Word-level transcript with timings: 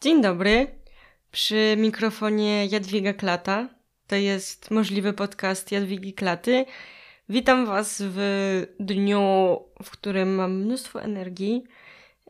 Dzień 0.00 0.22
dobry. 0.22 0.66
Przy 1.32 1.74
mikrofonie 1.78 2.66
Jadwiga 2.66 3.12
Klata. 3.12 3.68
To 4.06 4.16
jest 4.16 4.70
możliwy 4.70 5.12
podcast 5.12 5.72
Jadwigi 5.72 6.14
Klaty. 6.14 6.64
Witam 7.28 7.66
Was 7.66 8.02
w 8.06 8.18
dniu, 8.80 9.20
w 9.84 9.90
którym 9.90 10.34
mam 10.34 10.54
mnóstwo 10.54 11.02
energii 11.02 11.64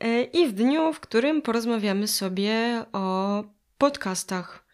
e, 0.01 0.23
i 0.23 0.47
w 0.47 0.53
dniu, 0.53 0.93
w 0.93 1.01
którym 1.01 1.43
porozmawiamy 1.43 2.09
sobie 2.09 2.85
o 2.93 3.45
podcastach. 3.79 4.67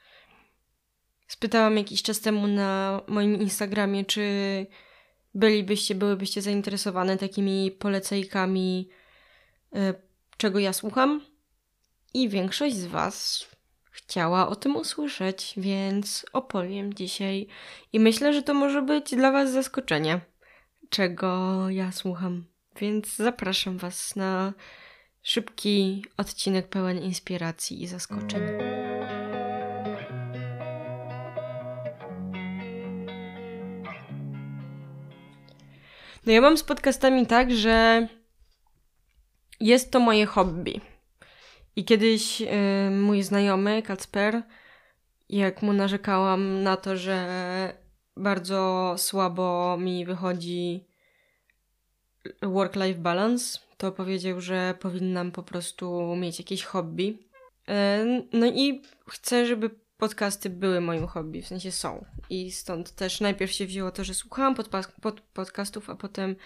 Spytałam 1.27 1.77
jakiś 1.77 2.02
czas 2.02 2.20
temu 2.20 2.46
na 2.46 3.00
moim 3.09 3.40
Instagramie, 3.40 4.04
czy 4.04 4.27
bylibyście, 5.34 5.95
byłybyście 5.95 6.43
zainteresowane 6.43 7.18
takimi 7.18 7.70
polecajkami, 7.70 8.88
e, 9.74 9.95
czego 10.36 10.59
ja 10.59 10.72
słucham. 10.72 11.32
I 12.14 12.29
większość 12.29 12.76
z 12.76 12.86
Was 12.86 13.46
chciała 13.90 14.48
o 14.48 14.57
tym 14.57 14.76
usłyszeć, 14.76 15.54
więc 15.57 16.26
opowiem 16.32 16.94
dzisiaj. 16.94 17.46
I 17.93 18.00
myślę, 18.00 18.32
że 18.32 18.43
to 18.43 18.54
może 18.54 18.82
być 18.82 19.11
dla 19.11 19.32
Was 19.32 19.53
zaskoczenie, 19.53 20.20
czego 20.90 21.70
ja 21.70 21.93
słucham. 21.93 22.44
Więc 22.80 23.17
zapraszam 23.17 23.79
Was 23.79 24.17
na 24.17 24.53
szybki 25.22 26.04
odcinek 26.17 26.68
pełen 26.68 26.98
inspiracji 26.98 27.82
i 27.82 27.86
zaskoczeń. 27.86 28.42
No 36.27 36.33
ja 36.33 36.41
mam 36.41 36.58
z 36.58 36.62
podcastami 36.62 37.27
tak, 37.27 37.53
że 37.53 38.08
jest 39.61 39.91
to 39.91 40.00
moje 40.00 40.27
hobby. 40.27 40.92
I 41.77 41.84
kiedyś 41.84 42.42
y, 42.42 42.47
mój 42.91 43.22
znajomy, 43.22 43.83
Kacper, 43.83 44.42
jak 45.28 45.62
mu 45.62 45.73
narzekałam 45.73 46.62
na 46.62 46.77
to, 46.77 46.97
że 46.97 47.27
bardzo 48.17 48.95
słabo 48.98 49.77
mi 49.78 50.05
wychodzi 50.05 50.84
work-life 52.43 52.98
balance, 52.98 53.59
to 53.77 53.93
powiedział, 53.93 54.41
że 54.41 54.75
powinnam 54.81 55.33
po 55.33 55.43
prostu 55.43 56.17
mieć 56.17 56.39
jakieś 56.39 56.65
hobby. 56.65 57.19
Y, 57.69 57.73
no 58.33 58.47
i 58.47 58.83
chcę, 59.09 59.47
żeby 59.47 59.70
podcasty 59.97 60.50
były 60.50 60.81
moim 60.81 61.06
hobby, 61.06 61.43
w 61.43 61.47
sensie 61.47 61.73
są. 61.73 62.05
I 62.31 62.53
stąd 62.53 62.93
też 62.93 63.20
najpierw 63.20 63.53
się 63.53 63.67
wzięło 63.67 63.91
to, 63.91 64.05
że 64.05 64.15
słuchałam 64.15 64.55
pod, 64.55 64.69
pod, 65.00 65.20
podcastów, 65.20 65.91
a 65.91 65.95
potem 65.95 66.37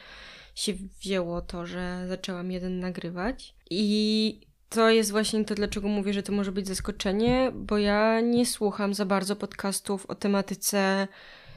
się 0.55 0.73
wzięło 1.01 1.41
to, 1.41 1.67
że 1.67 2.05
zaczęłam 2.09 2.51
jeden 2.51 2.81
nagrywać. 2.81 3.55
I 3.71 4.41
to 4.69 4.91
jest 4.91 5.11
właśnie 5.11 5.45
to, 5.45 5.55
dlaczego 5.55 5.89
mówię, 5.89 6.13
że 6.13 6.23
to 6.23 6.33
może 6.33 6.53
być 6.53 6.69
zaskoczenie, 6.69 7.53
bo 7.55 7.79
ja 7.79 8.21
nie 8.21 8.47
słucham 8.47 8.95
za 8.95 9.07
bardzo 9.07 9.37
podcastów 9.37 10.07
o 10.07 10.15
tematyce 10.15 11.09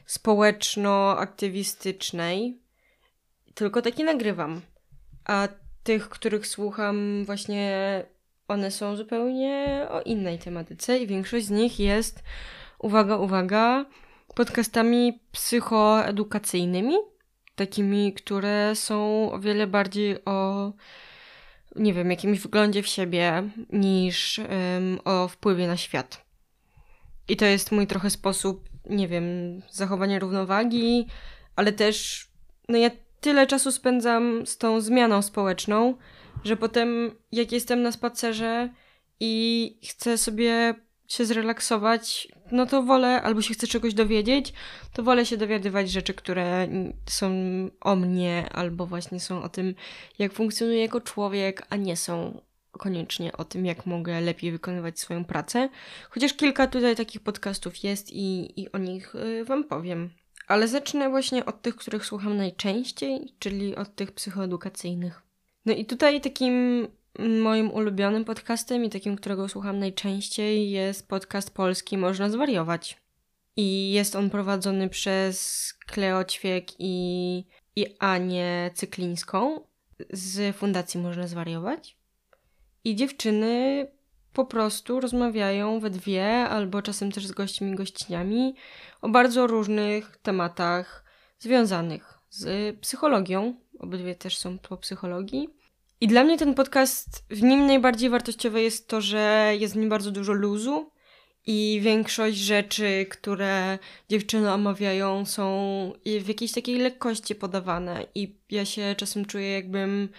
społeczno-aktywistycznej, 0.05 2.57
tylko 3.53 3.81
takie 3.81 4.03
nagrywam. 4.03 4.61
A 5.25 5.47
tych, 5.83 6.09
których 6.09 6.47
słucham, 6.47 7.25
właśnie 7.25 8.03
one 8.47 8.71
są 8.71 8.95
zupełnie 8.95 9.87
o 9.89 10.01
innej 10.01 10.39
tematyce 10.39 10.99
i 10.99 11.07
większość 11.07 11.45
z 11.45 11.49
nich 11.49 11.79
jest, 11.79 12.23
uwaga, 12.79 13.17
uwaga, 13.17 13.85
podcastami 14.35 15.19
psychoedukacyjnymi, 15.31 16.95
takimi, 17.55 18.13
które 18.13 18.75
są 18.75 19.31
o 19.31 19.39
wiele 19.39 19.67
bardziej 19.67 20.25
o 20.25 20.71
nie 21.75 21.93
wiem, 21.93 22.11
jakimś 22.11 22.39
wglądzie 22.39 22.83
w 22.83 22.87
siebie 22.87 23.43
niż 23.69 24.37
um, 24.37 24.99
o 25.05 25.27
wpływie 25.27 25.67
na 25.67 25.77
świat. 25.77 26.25
I 27.27 27.37
to 27.37 27.45
jest 27.45 27.71
mój 27.71 27.87
trochę 27.87 28.09
sposób, 28.09 28.69
nie 28.85 29.07
wiem, 29.07 29.23
zachowania 29.71 30.19
równowagi, 30.19 31.07
ale 31.55 31.71
też, 31.71 32.27
no 32.69 32.77
ja 32.77 32.89
tyle 33.21 33.47
czasu 33.47 33.71
spędzam 33.71 34.45
z 34.45 34.57
tą 34.57 34.81
zmianą 34.81 35.21
społeczną, 35.21 35.97
że 36.43 36.57
potem, 36.57 37.15
jak 37.31 37.51
jestem 37.51 37.81
na 37.81 37.91
spacerze 37.91 38.69
i 39.19 39.77
chcę 39.89 40.17
sobie 40.17 40.75
się 41.07 41.25
zrelaksować, 41.25 42.27
no 42.51 42.65
to 42.65 42.83
wolę, 42.83 43.21
albo 43.21 43.41
się 43.41 43.53
chcę 43.53 43.67
czegoś 43.67 43.93
dowiedzieć, 43.93 44.53
to 44.93 45.03
wolę 45.03 45.25
się 45.25 45.37
dowiadywać 45.37 45.91
rzeczy, 45.91 46.13
które 46.13 46.67
są 47.05 47.31
o 47.81 47.95
mnie, 47.95 48.49
albo 48.51 48.85
właśnie 48.85 49.19
są 49.19 49.41
o 49.43 49.49
tym, 49.49 49.75
jak 50.19 50.33
funkcjonuję 50.33 50.81
jako 50.81 51.01
człowiek, 51.01 51.65
a 51.69 51.75
nie 51.75 51.97
są 51.97 52.41
koniecznie 52.71 53.31
o 53.37 53.45
tym, 53.45 53.65
jak 53.65 53.85
mogę 53.85 54.21
lepiej 54.21 54.51
wykonywać 54.51 54.99
swoją 54.99 55.25
pracę. 55.25 55.69
Chociaż 56.09 56.33
kilka 56.33 56.67
tutaj 56.67 56.95
takich 56.95 57.21
podcastów 57.21 57.83
jest 57.83 58.13
i, 58.13 58.61
i 58.61 58.71
o 58.71 58.77
nich 58.77 59.15
y, 59.15 59.45
Wam 59.45 59.63
powiem. 59.63 60.09
Ale 60.47 60.67
zacznę 60.67 61.09
właśnie 61.09 61.45
od 61.45 61.61
tych, 61.61 61.75
których 61.75 62.05
słucham 62.05 62.37
najczęściej, 62.37 63.33
czyli 63.39 63.75
od 63.75 63.95
tych 63.95 64.11
psychoedukacyjnych. 64.11 65.21
No 65.65 65.73
i 65.73 65.85
tutaj 65.85 66.21
takim 66.21 66.87
Moim 67.17 67.71
ulubionym 67.71 68.25
podcastem 68.25 68.85
i 68.85 68.89
takim, 68.89 69.15
którego 69.15 69.49
słucham 69.49 69.79
najczęściej, 69.79 70.71
jest 70.71 71.07
podcast 71.07 71.55
polski 71.55 71.97
Można 71.97 72.29
Zwariować. 72.29 72.97
I 73.55 73.91
jest 73.91 74.15
on 74.15 74.29
prowadzony 74.29 74.89
przez 74.89 75.73
Kleo 75.85 76.23
Ćwiek 76.23 76.65
i, 76.79 77.45
i 77.75 77.85
Anię 77.99 78.71
Cyklińską 78.73 79.61
z 80.09 80.55
Fundacji 80.55 80.99
Można 80.99 81.27
Zwariować. 81.27 81.97
I 82.83 82.95
dziewczyny 82.95 83.87
po 84.33 84.45
prostu 84.45 84.99
rozmawiają 84.99 85.79
we 85.79 85.89
dwie, 85.89 86.33
albo 86.33 86.81
czasem 86.81 87.11
też 87.11 87.27
z 87.27 87.31
gośćmi 87.31 87.71
i 87.71 87.75
gościniami 87.75 88.55
o 89.01 89.09
bardzo 89.09 89.47
różnych 89.47 90.17
tematach 90.17 91.03
związanych 91.39 92.19
z 92.29 92.75
psychologią. 92.79 93.55
Obydwie 93.79 94.15
też 94.15 94.37
są 94.37 94.59
po 94.59 94.77
psychologii. 94.77 95.58
I 96.01 96.07
dla 96.07 96.23
mnie 96.23 96.37
ten 96.37 96.53
podcast, 96.53 97.25
w 97.29 97.41
nim 97.43 97.67
najbardziej 97.67 98.09
wartościowe 98.09 98.61
jest 98.61 98.87
to, 98.87 99.01
że 99.01 99.53
jest 99.59 99.73
w 99.73 99.77
nim 99.77 99.89
bardzo 99.89 100.11
dużo 100.11 100.33
luzu 100.33 100.91
i 101.47 101.79
większość 101.83 102.37
rzeczy, 102.37 103.05
które 103.09 103.79
dziewczyny 104.09 104.53
omawiają, 104.53 105.25
są 105.25 105.93
w 106.21 106.27
jakiejś 106.27 106.51
takiej 106.51 106.77
lekkości 106.77 107.35
podawane. 107.35 108.05
I 108.15 108.35
ja 108.49 108.65
się 108.65 108.95
czasem 108.97 109.25
czuję, 109.25 109.51
jakbym 109.51 110.09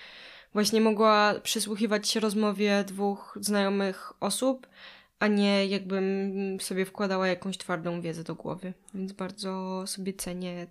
właśnie 0.52 0.80
mogła 0.80 1.34
przysłuchiwać 1.42 2.08
się 2.08 2.20
rozmowie 2.20 2.84
dwóch 2.86 3.38
znajomych 3.40 4.12
osób, 4.20 4.66
a 5.18 5.26
nie 5.26 5.66
jakbym 5.66 6.60
sobie 6.60 6.84
wkładała 6.84 7.28
jakąś 7.28 7.58
twardą 7.58 8.00
wiedzę 8.00 8.24
do 8.24 8.34
głowy. 8.34 8.72
Więc 8.94 9.12
bardzo 9.12 9.84
sobie 9.86 10.12
cenię, 10.12 10.66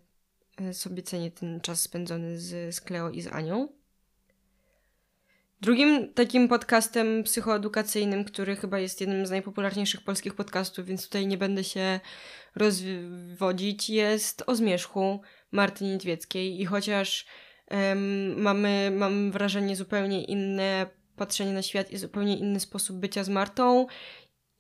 sobie 0.72 1.03
cenię 1.03 1.31
ten 1.31 1.62
czas 1.62 1.81
spędzony 1.81 2.40
z, 2.40 2.76
z 2.76 2.81
Kleo 2.81 3.09
i 3.09 3.22
z 3.22 3.28
Anią. 3.28 3.78
Drugim 5.62 6.14
takim 6.14 6.47
podcastem 6.47 7.24
psychoedukacyjnym, 7.24 8.25
który 8.25 8.56
chyba 8.56 8.80
jest 8.80 9.02
jednym 9.02 9.25
z 9.25 9.30
najpopularniejszych 9.30 10.02
polskich 10.02 10.36
podcastów, 10.36 10.86
więc 10.86 11.06
tutaj 11.06 11.28
nie 11.28 11.38
będę 11.38 11.64
się 11.64 12.00
rozwodzić, 12.56 13.90
jest 13.90 14.44
o 14.47 14.56
zmierzchu 14.56 15.22
Marty 15.52 15.84
Niedźwieckiej. 15.84 16.62
I 16.62 16.66
chociaż 16.66 17.25
um, 17.72 18.42
mamy, 18.42 18.92
mam 18.96 19.31
wrażenie, 19.31 19.75
zupełnie 19.75 20.24
inne 20.24 20.88
patrzenie 21.16 21.53
na 21.53 21.62
świat 21.62 21.91
i 21.91 21.97
zupełnie 21.97 22.38
inny 22.38 22.59
sposób 22.59 22.97
bycia 22.97 23.24
z 23.24 23.30
Martą 23.30 23.88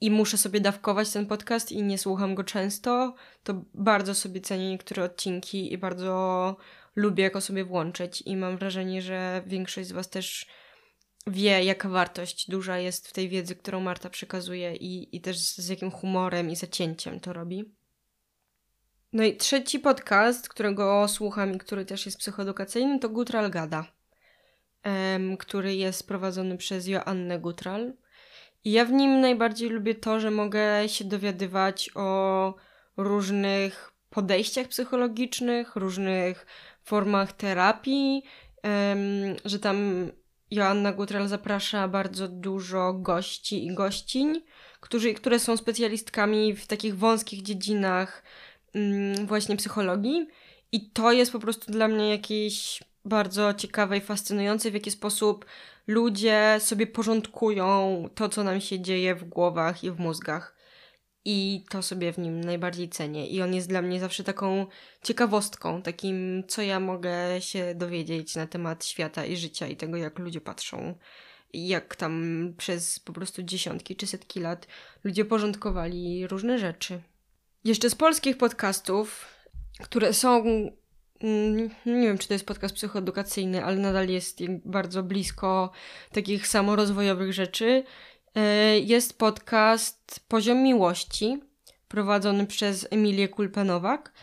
i 0.01 0.11
muszę 0.11 0.37
sobie 0.37 0.59
dawkować 0.59 1.11
ten 1.11 1.25
podcast 1.25 1.71
i 1.71 1.83
nie 1.83 1.97
słucham 1.97 2.35
go 2.35 2.43
często, 2.43 3.15
to 3.43 3.65
bardzo 3.73 4.15
sobie 4.15 4.41
cenię 4.41 4.69
niektóre 4.69 5.03
odcinki 5.03 5.73
i 5.73 5.77
bardzo 5.77 6.55
lubię 6.95 7.31
go 7.31 7.41
sobie 7.41 7.65
włączyć 7.65 8.23
i 8.25 8.37
mam 8.37 8.57
wrażenie, 8.57 9.01
że 9.01 9.43
większość 9.47 9.87
z 9.87 9.91
Was 9.91 10.09
też 10.09 10.47
wie, 11.29 11.63
jaka 11.63 11.89
wartość 11.89 12.49
duża 12.49 12.77
jest 12.77 13.07
w 13.07 13.13
tej 13.13 13.29
wiedzy, 13.29 13.55
którą 13.55 13.79
Marta 13.79 14.09
przekazuje 14.09 14.75
i, 14.75 15.15
i 15.15 15.21
też 15.21 15.39
z, 15.39 15.57
z 15.57 15.69
jakim 15.69 15.91
humorem 15.91 16.49
i 16.49 16.55
zacięciem 16.55 17.19
to 17.19 17.33
robi. 17.33 17.79
No 19.13 19.23
i 19.23 19.37
trzeci 19.37 19.79
podcast, 19.79 20.49
którego 20.49 21.07
słucham 21.07 21.53
i 21.53 21.57
który 21.57 21.85
też 21.85 22.05
jest 22.05 22.17
psychoedukacyjny, 22.17 22.99
to 22.99 23.09
Gutral 23.09 23.49
Gada, 23.49 23.85
um, 24.85 25.37
który 25.37 25.75
jest 25.75 26.07
prowadzony 26.07 26.57
przez 26.57 26.87
Joannę 26.87 27.39
Gutral. 27.39 27.93
I 28.63 28.71
ja 28.71 28.85
w 28.85 28.91
nim 28.91 29.21
najbardziej 29.21 29.69
lubię 29.69 29.95
to, 29.95 30.19
że 30.19 30.31
mogę 30.31 30.89
się 30.89 31.05
dowiadywać 31.05 31.89
o 31.95 32.55
różnych 32.97 33.91
podejściach 34.09 34.67
psychologicznych, 34.67 35.75
różnych 35.75 36.45
formach 36.83 37.33
terapii, 37.33 38.23
um, 38.63 39.35
że 39.45 39.59
tam 39.59 40.09
Joanna 40.51 40.91
Gutral 40.91 41.27
zaprasza 41.27 41.87
bardzo 41.87 42.27
dużo 42.27 42.93
gości 42.93 43.65
i 43.65 43.75
gościń, 43.75 44.41
którzy, 44.79 45.13
które 45.13 45.39
są 45.39 45.57
specjalistkami 45.57 46.55
w 46.55 46.67
takich 46.67 46.97
wąskich 46.97 47.41
dziedzinach 47.41 48.23
mm, 48.73 49.27
właśnie 49.27 49.57
psychologii. 49.57 50.27
I 50.71 50.89
to 50.89 51.11
jest 51.11 51.31
po 51.31 51.39
prostu 51.39 51.71
dla 51.71 51.87
mnie 51.87 52.09
jakieś 52.09 52.83
bardzo 53.05 53.53
ciekawe 53.53 53.97
i 53.97 54.01
fascynujące, 54.01 54.71
w 54.71 54.73
jaki 54.73 54.91
sposób 54.91 55.45
ludzie 55.87 56.57
sobie 56.59 56.87
porządkują 56.87 58.03
to, 58.15 58.29
co 58.29 58.43
nam 58.43 58.61
się 58.61 58.79
dzieje 58.79 59.15
w 59.15 59.23
głowach 59.23 59.83
i 59.83 59.91
w 59.91 59.99
mózgach. 59.99 60.58
I 61.25 61.65
to 61.69 61.81
sobie 61.81 62.13
w 62.13 62.17
nim 62.17 62.41
najbardziej 62.41 62.89
cenię. 62.89 63.27
I 63.27 63.41
on 63.41 63.53
jest 63.53 63.69
dla 63.69 63.81
mnie 63.81 63.99
zawsze 63.99 64.23
taką 64.23 64.65
ciekawostką, 65.03 65.81
takim, 65.81 66.43
co 66.47 66.61
ja 66.61 66.79
mogę 66.79 67.41
się 67.41 67.75
dowiedzieć 67.75 68.35
na 68.35 68.47
temat 68.47 68.85
świata 68.85 69.25
i 69.25 69.37
życia 69.37 69.67
i 69.67 69.77
tego, 69.77 69.97
jak 69.97 70.19
ludzie 70.19 70.41
patrzą. 70.41 70.95
Jak 71.53 71.95
tam 71.95 72.53
przez 72.57 72.99
po 72.99 73.13
prostu 73.13 73.43
dziesiątki 73.43 73.95
czy 73.95 74.07
setki 74.07 74.39
lat 74.39 74.67
ludzie 75.03 75.25
porządkowali 75.25 76.27
różne 76.27 76.59
rzeczy. 76.59 77.01
Jeszcze 77.63 77.89
z 77.89 77.95
polskich 77.95 78.37
podcastów, 78.37 79.25
które 79.83 80.13
są 80.13 80.43
mm, 81.19 81.69
nie 81.85 82.07
wiem, 82.07 82.17
czy 82.17 82.27
to 82.27 82.33
jest 82.33 82.45
podcast 82.45 82.75
psychoedukacyjny, 82.75 83.65
ale 83.65 83.77
nadal 83.77 84.09
jest 84.09 84.39
bardzo 84.65 85.03
blisko 85.03 85.71
takich 86.11 86.47
samorozwojowych 86.47 87.33
rzeczy. 87.33 87.83
E, 88.35 88.79
jest 88.79 89.17
podcast 89.17 90.19
Poziom 90.27 90.63
Miłości, 90.63 91.39
prowadzony 91.87 92.47
przez 92.47 92.87
Emilię 92.91 93.27
Kulpanowak 93.27 94.13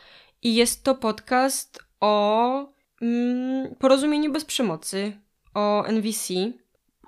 i 0.43 0.55
jest 0.55 0.85
to 0.85 0.95
podcast 0.95 1.79
o 2.01 2.73
mm, 3.03 3.75
porozumieniu 3.75 4.33
bez 4.33 4.45
przemocy, 4.45 5.13
o 5.55 5.85
NVC. 5.87 6.35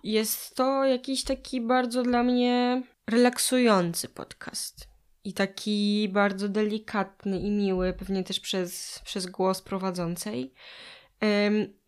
Jest 0.05 0.55
to 0.55 0.85
jakiś 0.85 1.25
taki 1.25 1.61
bardzo 1.61 2.03
dla 2.03 2.23
mnie 2.23 2.83
relaksujący 3.06 4.09
podcast. 4.09 4.89
I 5.25 5.33
taki 5.33 6.09
bardzo 6.12 6.49
delikatny 6.49 7.41
i 7.41 7.50
miły, 7.50 7.93
pewnie 7.93 8.25
też 8.25 8.41
przez, 8.41 9.00
przez 9.05 9.27
głos 9.27 9.62
prowadzącej. 9.62 10.55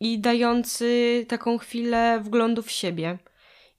I 0.00 0.18
dający 0.18 1.26
taką 1.28 1.58
chwilę 1.58 2.20
wglądu 2.24 2.62
w 2.62 2.70
siebie 2.70 3.18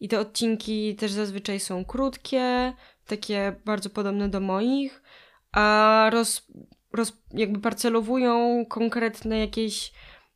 i 0.01 0.07
te 0.07 0.19
odcinki 0.19 0.95
też 0.95 1.11
zazwyczaj 1.11 1.59
są 1.59 1.85
krótkie, 1.85 2.73
takie 3.07 3.55
bardzo 3.65 3.89
podobne 3.89 4.29
do 4.29 4.39
moich, 4.39 5.01
a 5.51 6.09
roz, 6.13 6.47
roz, 6.93 7.13
jakby 7.33 7.59
parcelowują 7.59 8.65
konkretne 8.69 9.39
jakieś 9.39 9.91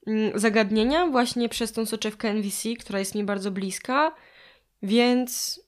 mm, 0.08 0.40
zagadnienia 0.40 1.08
właśnie 1.08 1.50
przez 1.50 1.72
tą 1.72 1.86
soczewkę 1.86 2.30
NVC, 2.30 2.70
która 2.80 3.00
jest 3.00 3.16
mi 3.16 3.24
bardzo 3.24 3.52
bliska, 3.52 4.16
więc 4.84 5.62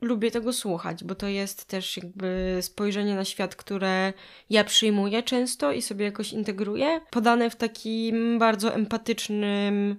lubię 0.00 0.30
tego 0.30 0.52
słuchać, 0.52 1.04
bo 1.04 1.14
to 1.14 1.26
jest 1.26 1.64
też 1.64 1.96
jakby 1.96 2.58
spojrzenie 2.60 3.14
na 3.14 3.24
świat, 3.24 3.56
które 3.56 4.12
ja 4.50 4.64
przyjmuję 4.64 5.22
często 5.22 5.72
i 5.72 5.82
sobie 5.82 6.04
jakoś 6.04 6.32
integruję, 6.32 7.00
podane 7.10 7.50
w 7.50 7.56
takim 7.56 8.38
bardzo 8.38 8.74
empatycznym, 8.74 9.96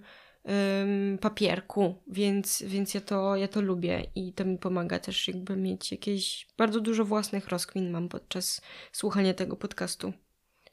papierku, 1.22 1.95
więc, 2.07 2.63
więc 2.68 2.94
ja, 2.94 3.01
to, 3.01 3.36
ja 3.36 3.48
to 3.48 3.62
lubię 3.62 4.06
i 4.16 4.34
to 4.34 4.45
mi 4.45 4.57
pomaga 4.57 5.00
też 5.00 5.28
jakby 5.28 5.56
mieć 5.56 5.92
jakieś 5.92 6.48
bardzo 6.57 6.80
dużo 6.80 7.06
własnych 7.06 7.48
rozkmin 7.48 7.92
mam 7.92 8.10
podczas 8.10 8.62
słuchania 8.92 9.34
tego 9.34 9.56
podcastu. 9.56 10.13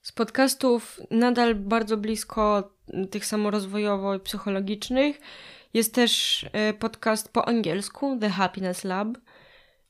Z 0.03 0.13
podcastów 0.13 1.01
nadal 1.11 1.55
bardzo 1.55 1.97
blisko 1.97 2.73
tych 3.11 3.25
samorozwojowo-psychologicznych 3.27 5.21
jest 5.75 5.95
też 5.95 6.47
e, 6.53 6.75
podcast 6.75 7.33
po 7.33 7.49
angielsku 7.49 8.19
The 8.21 8.29
Happiness 8.29 8.85
Lab. 8.85 9.09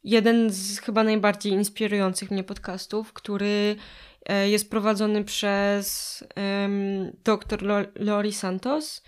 Jeden 0.05 0.51
z 0.51 0.81
chyba 0.81 1.05
najbardziej 1.05 1.53
inspirujących 1.53 2.31
mnie 2.31 2.45
podcastów, 2.45 3.13
który 3.13 3.77
e, 4.27 4.51
jest 4.51 4.71
prowadzony 4.71 5.25
przez 5.25 6.25
um, 6.37 7.13
dr 7.25 7.63
Lori 7.95 8.33
Santos 8.33 9.03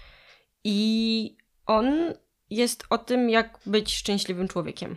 i 0.64 1.37
on 1.67 2.14
jest 2.50 2.85
o 2.91 2.99
tym, 2.99 3.31
jak 3.31 3.59
być 3.67 3.94
szczęśliwym 3.94 4.49
człowiekiem. 4.49 4.97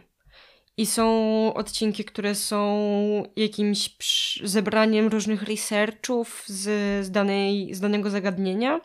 I 0.78 0.86
są 0.86 1.54
odcinki, 1.54 2.06
które 2.06 2.36
są 2.36 2.88
jakimś 3.36 3.96
zebraniem 4.44 5.08
różnych 5.08 5.44
researchów 5.44 6.44
z, 6.48 7.06
z, 7.06 7.12
danej, 7.12 7.74
z 7.74 7.80
danego 7.80 8.10
zagadnienia. 8.10 8.82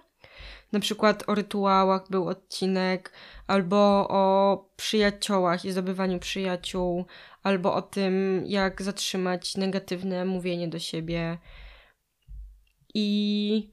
Na 0.72 0.80
przykład 0.80 1.28
o 1.28 1.34
rytuałach 1.34 2.10
był 2.10 2.28
odcinek, 2.28 3.12
albo 3.46 4.06
o 4.08 4.64
przyjaciołach 4.76 5.64
i 5.64 5.72
zdobywaniu 5.72 6.18
przyjaciół, 6.18 7.06
albo 7.42 7.74
o 7.74 7.82
tym, 7.82 8.44
jak 8.46 8.82
zatrzymać 8.82 9.56
negatywne 9.56 10.24
mówienie 10.24 10.68
do 10.68 10.78
siebie. 10.78 11.38
I 12.94 13.70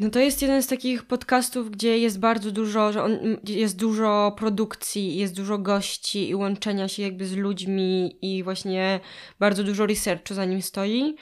no 0.00 0.10
to 0.10 0.18
jest 0.18 0.42
jeden 0.42 0.62
z 0.62 0.66
takich 0.66 1.06
podcastów, 1.06 1.70
gdzie 1.70 1.98
jest 1.98 2.18
bardzo 2.18 2.50
dużo, 2.50 2.92
że 2.92 3.02
on, 3.02 3.18
jest 3.48 3.76
dużo 3.76 4.34
produkcji, 4.38 5.16
jest 5.16 5.36
dużo 5.36 5.58
gości 5.58 6.28
i 6.28 6.34
łączenia 6.34 6.88
się 6.88 7.02
jakby 7.02 7.26
z 7.26 7.36
ludźmi 7.36 8.18
i 8.22 8.42
właśnie 8.42 9.00
bardzo 9.38 9.64
dużo 9.64 9.86
researchu 9.86 10.34
za 10.34 10.44
nim 10.44 10.62
stoi. 10.62 11.16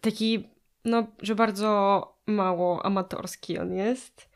Taki, 0.00 0.48
no, 0.84 1.06
że 1.22 1.34
bardzo 1.34 2.02
mało 2.26 2.86
amatorski 2.86 3.58
on 3.58 3.72
jest, 3.72 4.28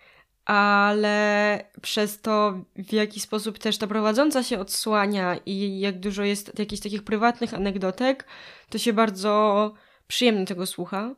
ale 0.44 1.58
przez 1.82 2.20
to 2.20 2.64
w 2.76 2.92
jaki 2.92 3.20
sposób 3.20 3.58
też 3.58 3.78
ta 3.78 3.86
prowadząca 3.86 4.42
się 4.42 4.58
odsłania 4.58 5.36
i 5.46 5.80
jak 5.80 6.00
dużo 6.00 6.22
jest 6.22 6.58
jakichś 6.58 6.82
takich 6.82 7.02
prywatnych 7.02 7.54
anegdotek, 7.54 8.26
to 8.70 8.78
się 8.78 8.92
bardzo 8.92 9.74
przyjemnie 10.06 10.46
tego 10.46 10.66
słucha. 10.66 11.14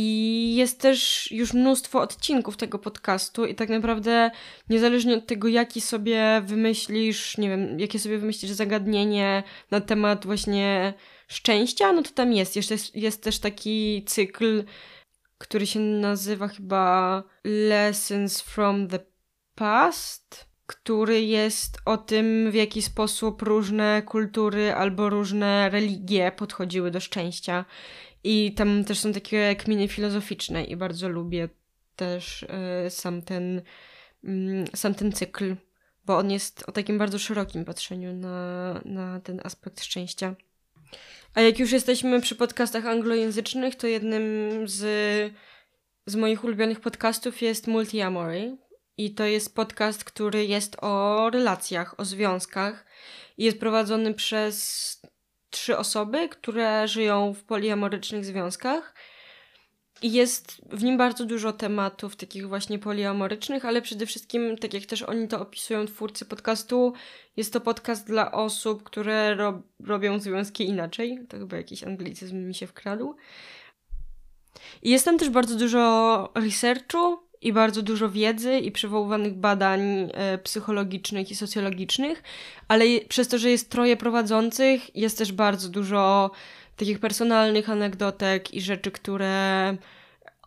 I 0.00 0.54
jest 0.56 0.80
też 0.80 1.32
już 1.32 1.52
mnóstwo 1.52 2.00
odcinków 2.00 2.56
tego 2.56 2.78
podcastu, 2.78 3.46
i 3.46 3.54
tak 3.54 3.68
naprawdę, 3.68 4.30
niezależnie 4.68 5.14
od 5.14 5.26
tego, 5.26 5.48
jaki 5.48 5.80
sobie 5.80 6.42
wymyślisz, 6.44 7.38
nie 7.38 7.48
wiem, 7.48 7.80
jakie 7.80 7.98
sobie 7.98 8.18
wymyślisz 8.18 8.52
zagadnienie 8.52 9.42
na 9.70 9.80
temat 9.80 10.26
właśnie 10.26 10.94
szczęścia, 11.28 11.92
no 11.92 12.02
to 12.02 12.10
tam 12.10 12.32
jest. 12.32 12.56
Jest, 12.56 12.96
jest 12.96 13.22
też 13.22 13.38
taki 13.38 14.04
cykl, 14.06 14.64
który 15.38 15.66
się 15.66 15.80
nazywa 15.80 16.48
chyba 16.48 17.22
Lessons 17.44 18.40
from 18.40 18.88
the 18.88 18.98
Past, 19.54 20.48
który 20.66 21.22
jest 21.22 21.78
o 21.84 21.96
tym, 21.96 22.50
w 22.50 22.54
jaki 22.54 22.82
sposób 22.82 23.42
różne 23.42 24.02
kultury 24.06 24.74
albo 24.74 25.10
różne 25.10 25.70
religie 25.70 26.32
podchodziły 26.32 26.90
do 26.90 27.00
szczęścia. 27.00 27.64
I 28.24 28.52
tam 28.54 28.84
też 28.84 28.98
są 28.98 29.12
takie 29.12 29.56
kminy 29.56 29.88
filozoficzne 29.88 30.64
i 30.64 30.76
bardzo 30.76 31.08
lubię 31.08 31.48
też 31.96 32.42
y, 32.86 32.90
sam 32.90 33.22
ten 33.22 33.62
y, 34.24 34.64
sam 34.76 34.94
ten 34.94 35.12
cykl, 35.12 35.56
bo 36.04 36.18
on 36.18 36.30
jest 36.30 36.64
o 36.68 36.72
takim 36.72 36.98
bardzo 36.98 37.18
szerokim 37.18 37.64
patrzeniu 37.64 38.12
na, 38.12 38.80
na 38.84 39.20
ten 39.20 39.40
aspekt 39.44 39.84
szczęścia. 39.84 40.34
A 41.34 41.40
jak 41.40 41.58
już 41.58 41.72
jesteśmy 41.72 42.20
przy 42.20 42.36
podcastach 42.36 42.86
anglojęzycznych, 42.86 43.76
to 43.76 43.86
jednym 43.86 44.22
z, 44.68 44.82
z 46.06 46.16
moich 46.16 46.44
ulubionych 46.44 46.80
podcastów 46.80 47.42
jest 47.42 47.66
Multiamory. 47.66 48.56
I 48.96 49.14
to 49.14 49.24
jest 49.24 49.54
podcast, 49.54 50.04
który 50.04 50.46
jest 50.46 50.76
o 50.80 51.30
relacjach, 51.30 52.00
o 52.00 52.04
związkach. 52.04 52.86
I 53.36 53.44
jest 53.44 53.58
prowadzony 53.58 54.14
przez 54.14 55.02
trzy 55.50 55.78
osoby, 55.78 56.28
które 56.28 56.88
żyją 56.88 57.34
w 57.34 57.44
poliamorycznych 57.44 58.24
związkach. 58.24 58.94
I 60.02 60.12
jest 60.12 60.60
w 60.72 60.82
nim 60.82 60.98
bardzo 60.98 61.24
dużo 61.24 61.52
tematów 61.52 62.16
takich 62.16 62.48
właśnie 62.48 62.78
poliamorycznych, 62.78 63.64
ale 63.64 63.82
przede 63.82 64.06
wszystkim, 64.06 64.58
tak 64.58 64.74
jak 64.74 64.86
też 64.86 65.02
oni 65.02 65.28
to 65.28 65.40
opisują 65.40 65.86
twórcy 65.86 66.24
podcastu, 66.24 66.92
jest 67.36 67.52
to 67.52 67.60
podcast 67.60 68.06
dla 68.06 68.32
osób, 68.32 68.82
które 68.82 69.34
rob 69.34 69.56
robią 69.86 70.20
związki 70.20 70.64
inaczej. 70.64 71.18
To 71.28 71.38
chyba 71.38 71.56
jakiś 71.56 71.84
anglicyzm 71.84 72.36
mi 72.36 72.54
się 72.54 72.66
wkradł. 72.66 73.16
I 74.82 74.90
jest 74.90 75.04
tam 75.04 75.18
też 75.18 75.30
bardzo 75.30 75.56
dużo 75.56 76.32
researchu, 76.34 77.27
i 77.42 77.52
bardzo 77.52 77.82
dużo 77.82 78.10
wiedzy 78.10 78.58
i 78.58 78.72
przywoływanych 78.72 79.34
badań 79.34 79.80
e, 79.80 80.38
psychologicznych 80.38 81.30
i 81.30 81.36
socjologicznych, 81.36 82.22
ale 82.68 82.84
przez 83.08 83.28
to, 83.28 83.38
że 83.38 83.50
jest 83.50 83.70
troje 83.70 83.96
prowadzących, 83.96 84.96
jest 84.96 85.18
też 85.18 85.32
bardzo 85.32 85.68
dużo 85.68 86.30
takich 86.76 86.98
personalnych 86.98 87.70
anegdotek 87.70 88.54
i 88.54 88.60
rzeczy, 88.60 88.90
które 88.90 89.76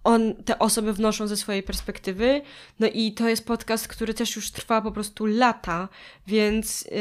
on, 0.04 0.36
te 0.36 0.60
osoby 0.60 0.94
wnoszą 0.94 1.28
ze 1.28 1.38
swojej 1.38 1.64
perspektywy. 1.64 2.42
No 2.80 2.88
i 2.88 3.14
to 3.14 3.30
jest 3.30 3.46
podcast, 3.46 3.88
który 3.88 4.14
też 4.14 4.36
już 4.36 4.52
trwa 4.52 4.82
po 4.82 4.92
prostu 4.92 5.26
lata, 5.26 5.90
więc 6.28 6.82
yy, 6.82 6.92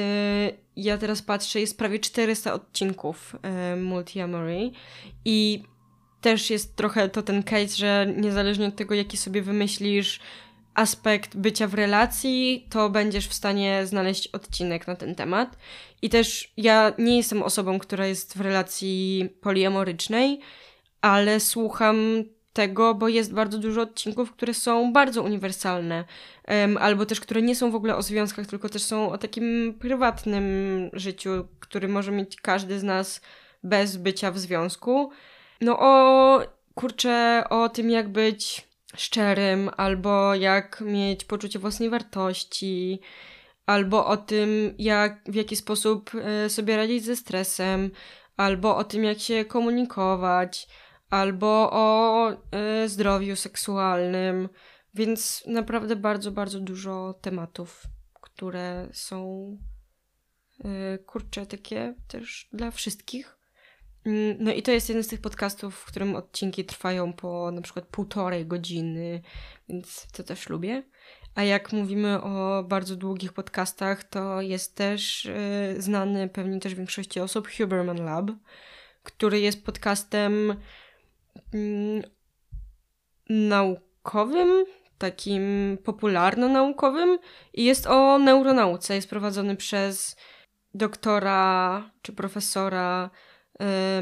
ja 0.76 0.98
teraz 0.98 1.22
patrzę, 1.22 1.60
jest 1.60 1.78
prawie 1.78 1.98
400 1.98 2.52
odcinków 2.52 3.36
yy, 3.74 3.82
Multiamory 3.82 4.70
i 5.24 5.62
też 6.20 6.50
jest 6.50 6.76
trochę 6.76 7.08
to 7.08 7.22
ten 7.22 7.42
case, 7.42 7.76
że 7.76 8.06
niezależnie 8.16 8.66
od 8.66 8.76
tego, 8.76 8.94
jaki 8.94 9.16
sobie 9.16 9.42
wymyślisz 9.42 10.20
aspekt 10.74 11.36
bycia 11.36 11.66
w 11.68 11.74
relacji, 11.74 12.66
to 12.70 12.90
będziesz 12.90 13.28
w 13.28 13.34
stanie 13.34 13.86
znaleźć 13.86 14.28
odcinek 14.28 14.86
na 14.86 14.96
ten 14.96 15.14
temat. 15.14 15.56
I 16.02 16.10
też 16.10 16.52
ja 16.56 16.92
nie 16.98 17.16
jestem 17.16 17.42
osobą, 17.42 17.78
która 17.78 18.06
jest 18.06 18.38
w 18.38 18.40
relacji 18.40 19.28
poliamorycznej, 19.40 20.40
ale 21.00 21.40
słucham 21.40 22.24
tego, 22.52 22.94
bo 22.94 23.08
jest 23.08 23.32
bardzo 23.34 23.58
dużo 23.58 23.80
odcinków, 23.80 24.32
które 24.32 24.54
są 24.54 24.92
bardzo 24.92 25.22
uniwersalne, 25.22 26.04
um, 26.48 26.76
albo 26.76 27.06
też, 27.06 27.20
które 27.20 27.42
nie 27.42 27.56
są 27.56 27.70
w 27.70 27.74
ogóle 27.74 27.96
o 27.96 28.02
związkach, 28.02 28.46
tylko 28.46 28.68
też 28.68 28.82
są 28.82 29.10
o 29.10 29.18
takim 29.18 29.74
prywatnym 29.80 30.44
życiu, 30.92 31.46
który 31.60 31.88
może 31.88 32.12
mieć 32.12 32.36
każdy 32.40 32.78
z 32.78 32.82
nas 32.82 33.20
bez 33.62 33.96
bycia 33.96 34.30
w 34.30 34.38
związku. 34.38 35.10
No 35.60 35.76
o, 35.78 36.40
kurczę, 36.74 37.44
o 37.50 37.68
tym 37.68 37.90
jak 37.90 38.08
być 38.08 38.68
szczerym, 38.96 39.70
albo 39.76 40.34
jak 40.34 40.80
mieć 40.80 41.24
poczucie 41.24 41.58
własnej 41.58 41.90
wartości, 41.90 43.00
albo 43.66 44.06
o 44.06 44.16
tym, 44.16 44.74
jak, 44.78 45.24
w 45.26 45.34
jaki 45.34 45.56
sposób 45.56 46.10
e, 46.14 46.50
sobie 46.50 46.76
radzić 46.76 47.04
ze 47.04 47.16
stresem, 47.16 47.90
albo 48.36 48.76
o 48.76 48.84
tym, 48.84 49.04
jak 49.04 49.18
się 49.18 49.44
komunikować, 49.44 50.68
albo 51.10 51.70
o 51.72 52.32
y, 52.32 52.88
zdrowiu 52.88 53.36
seksualnym, 53.36 54.48
więc 54.94 55.44
naprawdę 55.46 55.96
bardzo, 55.96 56.30
bardzo 56.30 56.60
dużo 56.60 57.14
tematów, 57.20 57.82
które 58.20 58.88
są 58.92 59.50
y, 60.64 60.98
kurcze 60.98 61.46
takie 61.46 61.94
też 62.08 62.48
dla 62.52 62.70
wszystkich. 62.70 63.39
Mm, 64.06 64.36
no 64.40 64.52
i 64.52 64.62
to 64.62 64.70
jest 64.70 64.88
jeden 64.88 65.04
z 65.04 65.08
tych 65.08 65.20
podcastów, 65.20 65.74
w 65.74 65.84
którym 65.84 66.16
odcinki 66.16 66.64
trwają 66.64 67.12
po 67.12 67.50
na 67.50 67.62
przykład 67.62 67.86
półtorej 67.86 68.46
godziny, 68.46 69.22
więc 69.68 70.06
to 70.12 70.22
też 70.22 70.48
lubię. 70.48 70.82
A 71.34 71.42
jak 71.42 71.72
mówimy 71.72 72.22
o 72.22 72.64
bardzo 72.68 72.96
długich 72.96 73.32
podcastach, 73.32 74.04
to 74.04 74.40
jest 74.40 74.76
też 74.76 75.24
y, 75.24 75.74
znany 75.78 76.28
pewnie 76.28 76.60
też 76.60 76.74
większości 76.74 77.20
osób 77.20 77.48
Huberman 77.56 78.04
Lab, 78.04 78.30
który 79.02 79.40
jest 79.40 79.64
podcastem 79.64 80.56
mm, 81.54 82.02
naukowym, 83.28 84.64
takim 84.98 85.78
popularno-naukowym 85.84 87.18
i 87.54 87.64
jest 87.64 87.86
o 87.86 88.18
neuronauce. 88.18 88.94
Jest 88.94 89.10
prowadzony 89.10 89.56
przez 89.56 90.16
doktora 90.74 91.90
czy 92.02 92.12
profesora 92.12 93.10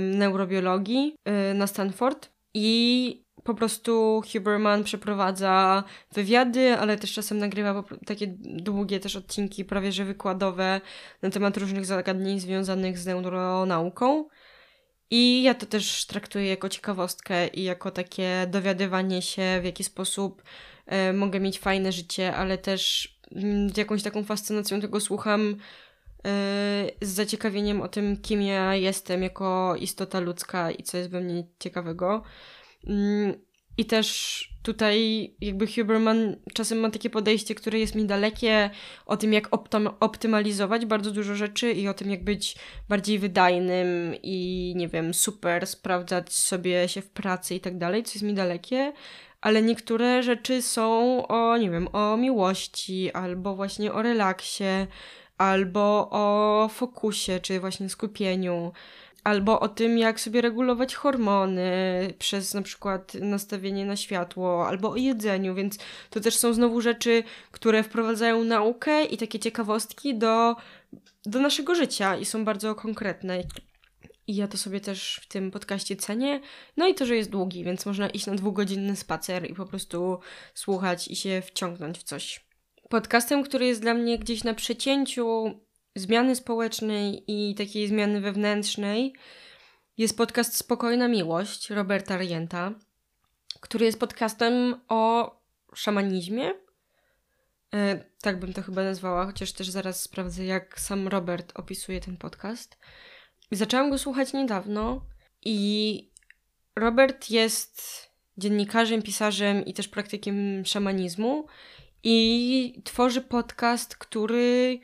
neurobiologii 0.00 1.15
na 1.55 1.67
Stanford 1.67 2.31
i 2.55 3.29
po 3.45 3.55
prostu 3.55 4.23
Huberman 4.33 4.85
przeprowadza 4.85 5.85
wywiady, 6.12 6.77
ale 6.77 6.97
też 6.97 7.12
czasem 7.12 7.38
nagrywa 7.38 7.85
takie 8.07 8.27
długie 8.41 9.00
też 9.00 9.17
odcinki, 9.17 9.65
prawie 9.65 9.93
że 9.93 10.05
wykładowe 10.05 10.81
na 11.23 11.31
temat 11.31 11.57
różnych 11.57 11.87
zagadnień 11.87 12.41
związanych 12.41 12.99
z 12.99 13.07
neuronauką. 13.07 14.29
I 15.11 15.43
ja 15.43 15.55
to 15.55 15.67
też 15.67 16.07
traktuję 16.07 16.47
jako 16.47 16.69
ciekawostkę 16.69 17.47
i 17.47 17.65
jako 17.65 17.91
takie 17.91 18.47
dowiadywanie 18.50 19.23
się, 19.23 19.59
w 19.62 19.65
jaki 19.65 19.85
sposób 19.85 20.43
mogę 21.15 21.41
mieć 21.41 21.59
fajne 21.59 21.93
życie, 21.93 22.37
ale 22.37 22.59
też 22.59 23.15
mm, 23.33 23.71
jakąś 23.77 24.03
taką 24.03 24.25
fascynacją 24.25 24.81
tego 24.81 25.00
słucham, 25.00 25.57
z 27.00 27.08
zaciekawieniem 27.08 27.80
o 27.80 27.88
tym, 27.88 28.16
kim 28.16 28.42
ja 28.42 28.75
jestem 28.75 29.23
jako 29.23 29.76
istota 29.80 30.20
ludzka 30.20 30.70
i 30.70 30.82
co 30.82 30.97
jest 30.99 31.11
we 31.11 31.20
mnie 31.20 31.44
ciekawego. 31.58 32.23
Mm, 32.87 33.35
I 33.76 33.85
też 33.85 34.49
tutaj 34.62 35.28
jakby 35.40 35.66
Huberman 35.66 36.37
czasem 36.54 36.78
ma 36.78 36.90
takie 36.90 37.11
podejście, 37.11 37.54
które 37.54 37.78
jest 37.78 37.94
mi 37.94 38.04
dalekie 38.04 38.70
o 39.06 39.16
tym, 39.16 39.32
jak 39.32 39.49
optymalizować 40.00 40.87
bardzo 40.87 41.11
dużo 41.11 41.35
rzeczy 41.35 41.73
i 41.73 41.88
o 41.88 41.94
tym, 41.94 42.11
jak 42.11 42.25
być 42.25 42.56
bardziej 42.88 43.18
wydajnym 43.18 44.14
i 44.23 44.73
nie 44.76 44.88
wiem, 44.88 45.14
super, 45.14 45.66
sprawdzać 45.66 46.32
sobie 46.32 46.88
się 46.88 47.02
w 47.02 47.11
pracy 47.11 47.54
i 47.54 47.61
tak 47.61 47.78
dalej, 47.78 48.02
co 48.02 48.12
jest 48.14 48.25
mi 48.25 48.35
dalekie. 48.35 48.92
Ale 49.40 49.62
niektóre 49.62 50.23
rzeczy 50.23 50.62
są 50.62 51.26
o, 51.26 51.56
nie 51.56 51.70
wiem, 51.70 51.88
o 51.92 52.16
miłości, 52.16 53.12
albo 53.12 53.56
właśnie 53.56 53.92
o 53.92 54.02
relaksie, 54.02 54.64
albo 55.38 56.09
o 56.11 56.68
fokusie, 56.73 57.40
czy 57.40 57.61
właśnie 57.61 57.88
skupieniu 57.88 58.73
albo 59.25 59.61
o 59.61 59.68
tym, 59.68 59.99
jak 59.99 60.21
sobie 60.21 60.40
regulować 60.40 60.95
hormony 60.95 61.71
przez 62.18 62.54
na 62.54 62.62
przykład 62.62 63.14
nastawienie 63.14 63.87
na 63.87 63.97
światło, 63.97 64.68
albo 64.68 64.90
o 64.90 64.97
jedzeniu, 64.97 65.54
więc 65.54 65.78
to 66.11 66.21
też 66.21 66.37
są 66.37 66.52
znowu 66.52 66.80
rzeczy, 66.80 67.25
które 67.50 67.83
wprowadzają 67.83 68.45
naukę 68.45 69.04
i 69.04 69.16
takie 69.16 69.38
ciekawostki 69.38 70.18
do, 70.18 70.57
do 71.26 71.40
naszego 71.40 71.75
życia 71.75 72.16
i 72.16 72.25
są 72.25 72.45
bardzo 72.45 72.75
konkretne. 72.75 73.42
I 74.26 74.37
ja 74.37 74.49
to 74.49 74.59
sobie 74.59 74.80
też 74.80 75.21
w 75.23 75.28
tym 75.28 75.50
podcaście 75.50 75.97
cenię. 75.97 76.40
No 76.76 76.88
i 76.88 76.95
to, 76.95 77.07
że 77.07 77.16
jest 77.16 77.30
długi, 77.30 77.64
więc 77.64 77.87
można 77.87 78.09
iść 78.09 78.26
na 78.26 78.35
dwugodzinny 78.35 78.97
spacer 78.97 79.50
i 79.50 79.54
po 79.54 79.66
prostu 79.66 80.18
słuchać 80.54 81.09
i 81.09 81.16
się 81.16 81.42
wciągnąć 81.42 81.99
w 81.99 82.02
coś. 82.02 82.48
Podcastem, 82.88 83.42
który 83.42 83.66
jest 83.66 83.80
dla 83.80 83.95
mnie 83.95 84.18
gdzieś 84.18 84.45
na 84.45 84.54
przecięciu 84.54 85.54
zmiany 85.95 86.37
społecznej 86.37 87.25
i 87.26 87.54
takiej 87.54 87.88
zmiany 87.88 88.21
wewnętrznej 88.21 89.14
jest 89.99 90.16
podcast 90.16 90.57
Spokojna 90.57 91.09
Miłość 91.09 91.71
Roberta 91.71 92.16
Rienta, 92.16 92.73
który 93.61 93.85
jest 93.85 94.00
podcastem 94.00 94.80
o 94.88 95.35
szamanizmie. 95.75 96.50
E, 97.75 98.04
tak 98.23 98.40
bym 98.40 98.52
to 98.52 98.62
chyba 98.62 98.85
nazwała, 98.85 99.26
chociaż 99.26 99.52
też 99.52 99.68
zaraz 99.68 100.02
sprawdzę, 100.02 100.45
jak 100.45 100.80
sam 100.80 101.09
Robert 101.09 101.52
opisuje 101.54 102.00
ten 102.00 102.16
podcast. 102.16 102.78
Zaczęłam 103.52 103.90
go 103.90 103.99
słuchać 103.99 104.33
niedawno 104.33 105.00
i 105.45 106.11
Robert 106.76 107.30
jest 107.30 107.83
dziennikarzem, 108.38 109.02
pisarzem 109.02 109.64
i 109.64 109.75
też 109.75 109.88
praktykiem 109.88 110.64
szamanizmu 110.66 111.47
i 112.05 112.83
tworzy 112.85 113.21
podcast, 113.21 113.97
który 113.97 114.81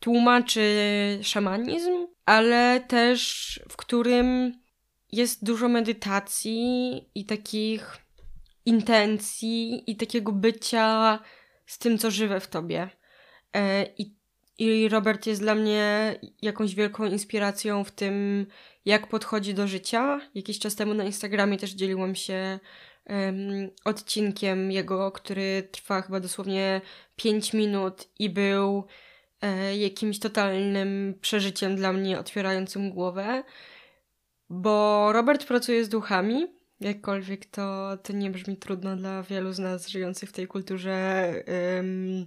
tłumaczy 0.00 0.68
szamanizm, 1.22 2.06
ale 2.26 2.80
też 2.80 3.60
w 3.68 3.76
którym 3.76 4.52
jest 5.12 5.44
dużo 5.44 5.68
medytacji 5.68 7.10
i 7.14 7.24
takich 7.24 7.96
intencji 8.66 9.90
i 9.90 9.96
takiego 9.96 10.32
bycia 10.32 11.18
z 11.66 11.78
tym, 11.78 11.98
co 11.98 12.10
żywe 12.10 12.40
w 12.40 12.48
tobie. 12.48 12.90
E, 13.54 13.86
I, 13.98 14.16
I 14.58 14.88
Robert 14.88 15.26
jest 15.26 15.40
dla 15.40 15.54
mnie 15.54 16.14
jakąś 16.42 16.74
wielką 16.74 17.04
inspiracją 17.06 17.84
w 17.84 17.90
tym, 17.90 18.46
jak 18.84 19.06
podchodzi 19.06 19.54
do 19.54 19.66
życia. 19.66 20.20
Jakiś 20.34 20.58
czas 20.58 20.76
temu 20.76 20.94
na 20.94 21.04
Instagramie 21.04 21.58
też 21.58 21.70
dzieliłam 21.70 22.14
się 22.14 22.58
um, 23.08 23.70
odcinkiem 23.84 24.72
jego, 24.72 25.12
który 25.12 25.68
trwa 25.72 26.02
chyba 26.02 26.20
dosłownie 26.20 26.80
5 27.16 27.52
minut 27.52 28.08
i 28.18 28.30
był 28.30 28.84
e, 29.42 29.76
jakimś 29.76 30.18
totalnym 30.18 31.14
przeżyciem 31.20 31.76
dla 31.76 31.92
mnie, 31.92 32.18
otwierającym 32.18 32.90
głowę, 32.90 33.42
bo 34.50 35.08
Robert 35.12 35.44
pracuje 35.44 35.84
z 35.84 35.88
duchami, 35.88 36.46
jakkolwiek 36.80 37.46
to, 37.46 37.96
to 38.02 38.12
nie 38.12 38.30
brzmi 38.30 38.56
trudno 38.56 38.96
dla 38.96 39.22
wielu 39.22 39.52
z 39.52 39.58
nas 39.58 39.88
żyjących 39.88 40.28
w 40.28 40.32
tej 40.32 40.46
kulturze 40.46 41.32
um, 41.76 42.26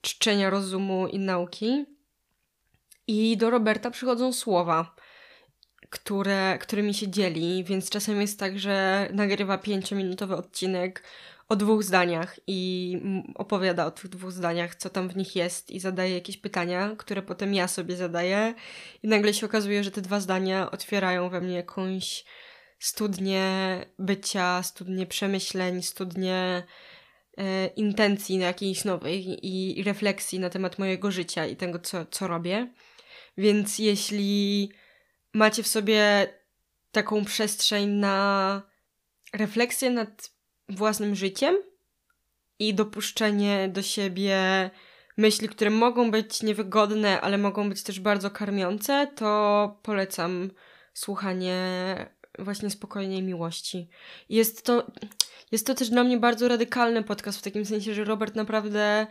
czczenia 0.00 0.50
rozumu 0.50 1.06
i 1.06 1.18
nauki. 1.18 1.86
I 3.06 3.36
do 3.36 3.50
Roberta 3.50 3.90
przychodzą 3.90 4.32
słowa, 4.32 4.94
które, 5.90 6.58
którymi 6.60 6.94
się 6.94 7.08
dzieli, 7.08 7.64
więc 7.64 7.90
czasem 7.90 8.20
jest 8.20 8.40
tak, 8.40 8.58
że 8.58 9.08
nagrywa 9.12 9.58
pięciominutowy 9.58 10.36
odcinek 10.36 11.02
o 11.48 11.56
dwóch 11.56 11.82
zdaniach 11.82 12.40
i 12.46 13.00
opowiada 13.34 13.86
o 13.86 13.90
tych 13.90 14.08
dwóch 14.08 14.32
zdaniach, 14.32 14.74
co 14.74 14.90
tam 14.90 15.08
w 15.08 15.16
nich 15.16 15.36
jest 15.36 15.70
i 15.70 15.80
zadaje 15.80 16.14
jakieś 16.14 16.36
pytania, 16.36 16.94
które 16.98 17.22
potem 17.22 17.54
ja 17.54 17.68
sobie 17.68 17.96
zadaję 17.96 18.54
i 19.02 19.08
nagle 19.08 19.34
się 19.34 19.46
okazuje, 19.46 19.84
że 19.84 19.90
te 19.90 20.00
dwa 20.00 20.20
zdania 20.20 20.70
otwierają 20.70 21.28
we 21.28 21.40
mnie 21.40 21.54
jakąś 21.54 22.24
studnię 22.78 23.46
bycia, 23.98 24.62
studnię 24.62 25.06
przemyśleń, 25.06 25.82
studnię 25.82 26.62
e, 27.38 27.66
intencji 27.66 28.38
na 28.38 28.46
jakiejś 28.46 28.84
nowej 28.84 29.46
i, 29.46 29.78
i 29.80 29.82
refleksji 29.82 30.40
na 30.40 30.50
temat 30.50 30.78
mojego 30.78 31.10
życia 31.10 31.46
i 31.46 31.56
tego, 31.56 31.78
co, 31.78 32.06
co 32.06 32.26
robię. 32.26 32.72
Więc 33.38 33.78
jeśli 33.78 34.70
macie 35.36 35.62
w 35.62 35.66
sobie 35.66 36.28
taką 36.92 37.24
przestrzeń 37.24 37.88
na 37.88 38.62
refleksję 39.32 39.90
nad 39.90 40.30
własnym 40.68 41.14
życiem 41.14 41.56
i 42.58 42.74
dopuszczenie 42.74 43.68
do 43.72 43.82
siebie 43.82 44.70
myśli, 45.16 45.48
które 45.48 45.70
mogą 45.70 46.10
być 46.10 46.42
niewygodne, 46.42 47.20
ale 47.20 47.38
mogą 47.38 47.68
być 47.68 47.82
też 47.82 48.00
bardzo 48.00 48.30
karmiące, 48.30 49.06
to 49.16 49.80
polecam 49.82 50.50
słuchanie 50.94 51.56
właśnie 52.38 52.70
spokojnej 52.70 53.22
miłości. 53.22 53.88
Jest 54.28 54.64
to, 54.64 54.86
jest 55.52 55.66
to 55.66 55.74
też 55.74 55.88
dla 55.90 56.04
mnie 56.04 56.18
bardzo 56.18 56.48
radykalny 56.48 57.02
podcast, 57.02 57.38
w 57.38 57.42
takim 57.42 57.64
sensie, 57.64 57.94
że 57.94 58.04
Robert 58.04 58.34
naprawdę 58.34 59.06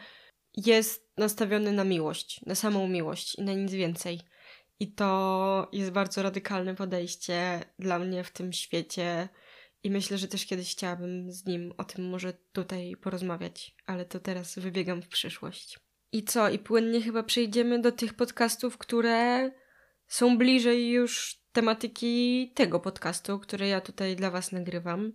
jest 0.58 1.12
nastawiony 1.18 1.72
na 1.72 1.84
miłość, 1.84 2.42
na 2.46 2.56
samą 2.56 2.88
miłość 2.88 3.36
i 3.36 3.42
na 3.42 3.54
nic 3.54 3.72
więcej. 3.72 4.35
I 4.80 4.92
to 4.92 5.70
jest 5.72 5.92
bardzo 5.92 6.24
radykalne 6.24 6.76
podejście 6.76 7.66
dla 7.80 8.00
mnie 8.00 8.24
w 8.24 8.32
tym 8.32 8.54
świecie 8.54 9.30
I 9.84 9.92
myślę, 9.92 10.18
że 10.18 10.28
też 10.28 10.46
kiedyś 10.46 10.72
chciałabym 10.72 11.32
z 11.32 11.46
nim 11.46 11.74
o 11.78 11.84
tym 11.84 12.10
może 12.10 12.34
tutaj 12.34 12.96
porozmawiać, 13.02 13.76
ale 13.86 14.06
to 14.06 14.20
teraz 14.20 14.60
wybiegam 14.60 15.02
w 15.02 15.08
przyszłość. 15.08 15.80
I 16.12 16.24
co? 16.24 16.50
I 16.50 16.60
płynnie 16.60 17.02
chyba 17.02 17.24
przejdziemy 17.24 17.82
do 17.82 17.92
tych 17.92 18.14
podcastów, 18.14 18.78
które 18.78 19.52
są 20.08 20.38
bliżej 20.38 20.90
już 20.90 21.40
tematyki 21.52 22.52
tego 22.56 22.80
podcastu, 22.80 23.40
który 23.40 23.68
ja 23.68 23.82
tutaj 23.82 24.16
dla 24.16 24.32
Was 24.32 24.52
nagrywam. 24.52 25.14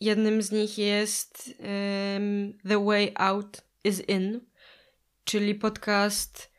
Jednym 0.00 0.42
z 0.42 0.52
nich 0.52 0.78
jest 0.78 1.48
um, 1.48 2.58
The 2.68 2.84
Way 2.84 3.12
Out 3.14 3.62
is 3.84 4.08
In, 4.08 4.40
czyli 5.24 5.54
podcast, 5.54 6.52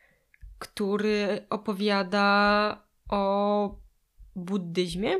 który 0.58 1.46
opowiada 1.50 2.82
o 3.08 3.74
buddyzmie 4.36 5.16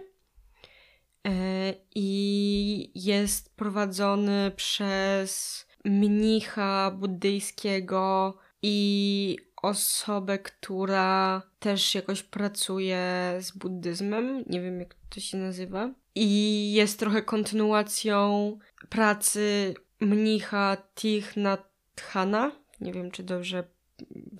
e, 1.27 1.75
i 1.95 2.91
jest 2.95 3.57
prowadzony 3.57 4.53
przez 4.57 5.67
mnicha 5.85 6.91
buddyjskiego 6.91 8.37
i 8.63 9.37
osobę, 9.63 10.39
która 10.39 11.43
też 11.59 11.95
jakoś 11.95 12.23
pracuje 12.23 13.37
z 13.41 13.53
buddyzmem. 13.53 14.45
Nie 14.47 14.61
wiem, 14.61 14.81
jak 14.81 14.95
to 15.09 15.21
się 15.21 15.39
nazywa. 15.39 15.91
I 16.15 16.73
jest 16.73 16.99
trochę 16.99 17.23
kontynuacją 17.23 18.59
pracy 18.89 19.75
mnicha 20.01 20.77
Thich 20.95 21.37
Nhat 21.37 21.69
Hana. 22.01 22.53
Nie 22.81 22.93
wiem, 22.93 23.11
czy 23.11 23.23
dobrze 23.23 23.65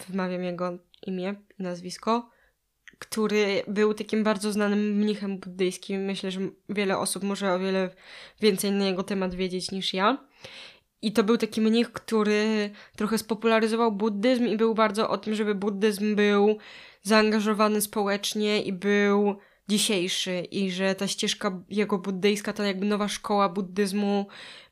wymawiam 0.09 0.43
jego 0.43 0.79
imię 1.09 1.35
nazwisko. 1.59 2.31
Który 2.99 3.63
był 3.69 3.95
takim 3.95 4.25
bardzo 4.25 4.53
znanym 4.53 4.97
mnichem 4.97 5.39
buddyjskim. 5.39 6.05
Myślę, 6.05 6.31
że 6.31 6.41
wiele 6.69 6.99
osób 6.99 7.23
może 7.23 7.53
o 7.53 7.59
wiele 7.59 7.91
więcej 8.41 8.73
na 8.73 8.85
jego 8.87 9.03
temat 9.03 9.35
wiedzieć 9.35 9.71
niż 9.71 9.95
ja. 9.95 10.29
I 11.03 11.13
to 11.13 11.25
był 11.25 11.37
taki 11.37 11.61
mnich, 11.61 11.93
który 11.93 12.71
trochę 12.97 13.19
spopularyzował 13.19 13.93
buddyzm 13.93 14.47
i 14.47 14.57
był 14.57 14.75
bardzo 14.75 15.11
o 15.11 15.19
tym, 15.19 15.35
żeby 15.35 15.55
buddyzm 15.55 16.17
był 16.17 16.59
zaangażowany 17.03 17.81
społecznie 17.81 18.63
i 18.63 18.73
był 18.73 19.37
dzisiejszy 19.69 20.41
i 20.41 20.71
że 20.71 20.95
ta 20.95 21.07
ścieżka 21.07 21.63
jego 21.71 21.99
buddyjska, 21.99 22.53
ta 22.53 22.67
jakby 22.67 22.87
nowa 22.87 23.09
szkoła 23.09 23.49
buddyzmu 23.49 24.27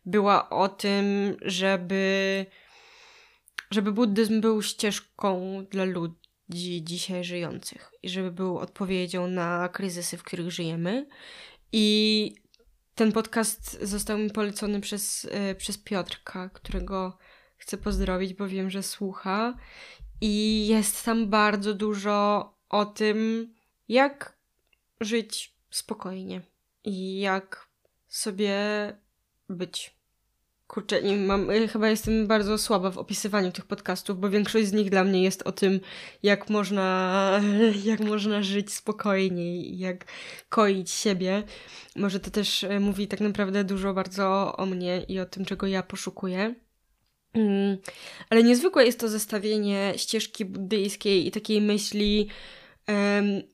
była 0.06 0.50
o 0.50 0.68
tym, 0.68 1.36
żeby 1.42 2.46
żeby 3.70 3.92
buddyzm 3.92 4.40
był 4.40 4.62
ścieżką 4.62 5.64
dla 5.70 5.84
ludzi 5.84 6.25
dzisiaj 6.48 7.24
żyjących 7.24 7.92
i 8.02 8.08
żeby 8.08 8.32
był 8.32 8.58
odpowiedzią 8.58 9.26
na 9.26 9.68
kryzysy, 9.68 10.16
w 10.16 10.22
których 10.22 10.50
żyjemy. 10.50 11.06
I 11.72 12.34
ten 12.94 13.12
podcast 13.12 13.78
został 13.82 14.18
mi 14.18 14.30
polecony 14.30 14.80
przez, 14.80 15.24
yy, 15.24 15.54
przez 15.54 15.78
Piotrka, 15.78 16.48
którego 16.48 17.18
chcę 17.56 17.76
pozdrowić, 17.76 18.34
bo 18.34 18.48
wiem, 18.48 18.70
że 18.70 18.82
słucha. 18.82 19.54
I 20.20 20.66
jest 20.66 21.04
tam 21.04 21.28
bardzo 21.28 21.74
dużo 21.74 22.54
o 22.68 22.84
tym, 22.86 23.48
jak 23.88 24.38
żyć 25.00 25.54
spokojnie 25.70 26.42
i 26.84 27.20
jak 27.20 27.68
sobie 28.08 28.56
być. 29.48 29.95
Kurczę, 30.66 31.02
nie 31.02 31.16
mam, 31.16 31.48
chyba 31.72 31.88
jestem 31.88 32.26
bardzo 32.26 32.58
słaba 32.58 32.90
w 32.90 32.98
opisywaniu 32.98 33.52
tych 33.52 33.64
podcastów, 33.64 34.20
bo 34.20 34.30
większość 34.30 34.66
z 34.66 34.72
nich 34.72 34.90
dla 34.90 35.04
mnie 35.04 35.22
jest 35.22 35.42
o 35.42 35.52
tym, 35.52 35.80
jak 36.22 36.50
można, 36.50 37.40
jak 37.84 38.00
można 38.00 38.42
żyć 38.42 38.72
spokojnie 38.72 39.56
i 39.56 39.78
jak 39.78 40.04
koić 40.48 40.90
siebie. 40.90 41.42
Może 41.96 42.20
to 42.20 42.30
też 42.30 42.64
e, 42.64 42.80
mówi 42.80 43.08
tak 43.08 43.20
naprawdę 43.20 43.64
dużo 43.64 43.94
bardzo 43.94 44.56
o 44.56 44.66
mnie 44.66 45.02
i 45.08 45.20
o 45.20 45.26
tym, 45.26 45.44
czego 45.44 45.66
ja 45.66 45.82
poszukuję. 45.82 46.54
Mm, 47.34 47.78
ale 48.30 48.42
niezwykłe 48.42 48.86
jest 48.86 49.00
to 49.00 49.08
zestawienie 49.08 49.92
ścieżki 49.96 50.44
buddyjskiej 50.44 51.26
i 51.26 51.30
takiej 51.30 51.60
myśli, 51.60 52.28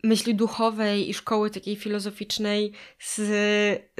myśli 0.04 0.34
duchowej 0.34 1.10
i 1.10 1.14
szkoły 1.14 1.50
takiej 1.50 1.76
filozoficznej. 1.76 2.72
Z, 2.98 3.14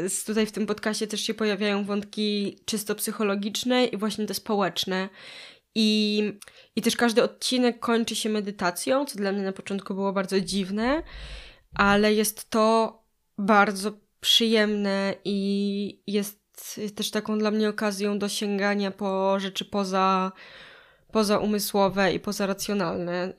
z 0.08 0.24
tutaj 0.24 0.46
w 0.46 0.52
tym 0.52 0.66
podcaście 0.66 1.06
też 1.06 1.20
się 1.20 1.34
pojawiają 1.34 1.84
wątki 1.84 2.58
czysto 2.64 2.94
psychologiczne 2.94 3.84
i 3.84 3.96
właśnie 3.96 4.26
te 4.26 4.34
społeczne. 4.34 5.08
I, 5.74 6.22
I 6.76 6.82
też 6.82 6.96
każdy 6.96 7.22
odcinek 7.22 7.80
kończy 7.80 8.16
się 8.16 8.28
medytacją, 8.28 9.04
co 9.04 9.18
dla 9.18 9.32
mnie 9.32 9.42
na 9.42 9.52
początku 9.52 9.94
było 9.94 10.12
bardzo 10.12 10.40
dziwne, 10.40 11.02
ale 11.74 12.14
jest 12.14 12.50
to 12.50 12.98
bardzo 13.38 13.92
przyjemne 14.20 15.14
i 15.24 16.02
jest 16.06 16.42
też 16.94 17.10
taką 17.10 17.38
dla 17.38 17.50
mnie 17.50 17.68
okazją 17.68 18.18
do 18.18 18.28
sięgania 18.28 18.90
po 18.90 19.40
rzeczy 19.40 19.64
poza, 19.64 20.32
poza 21.12 21.38
umysłowe 21.38 22.12
i 22.12 22.20
poza 22.20 22.46
racjonalne 22.46 23.32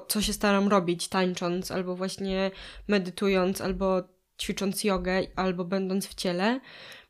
co 0.00 0.22
się 0.22 0.32
staram 0.32 0.68
robić, 0.68 1.08
tańcząc, 1.08 1.70
albo 1.70 1.96
właśnie 1.96 2.50
medytując, 2.88 3.60
albo 3.60 4.02
ćwicząc 4.40 4.84
jogę, 4.84 5.20
albo 5.36 5.64
będąc 5.64 6.06
w 6.06 6.14
ciele. 6.14 6.60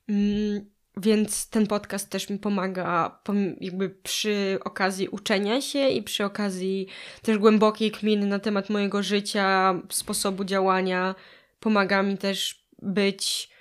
Mm, 0.09 0.73
więc 0.97 1.49
ten 1.49 1.67
podcast 1.67 2.11
też 2.11 2.31
mi 2.31 2.39
pomaga 2.39 3.21
jakby 3.61 3.91
przy 3.91 4.59
okazji 4.65 5.09
uczenia 5.09 5.61
się 5.61 5.89
i 5.89 6.03
przy 6.03 6.25
okazji 6.25 6.87
też 7.23 7.39
głębokiej 7.39 7.91
kminy 7.91 8.27
na 8.27 8.39
temat 8.39 8.71
mojego 8.71 9.03
życia, 9.03 9.75
sposobu 9.91 10.45
działania. 10.45 11.15
Pomaga 11.61 12.03
mi 12.03 12.19
też 12.19 12.67
być 12.83 13.52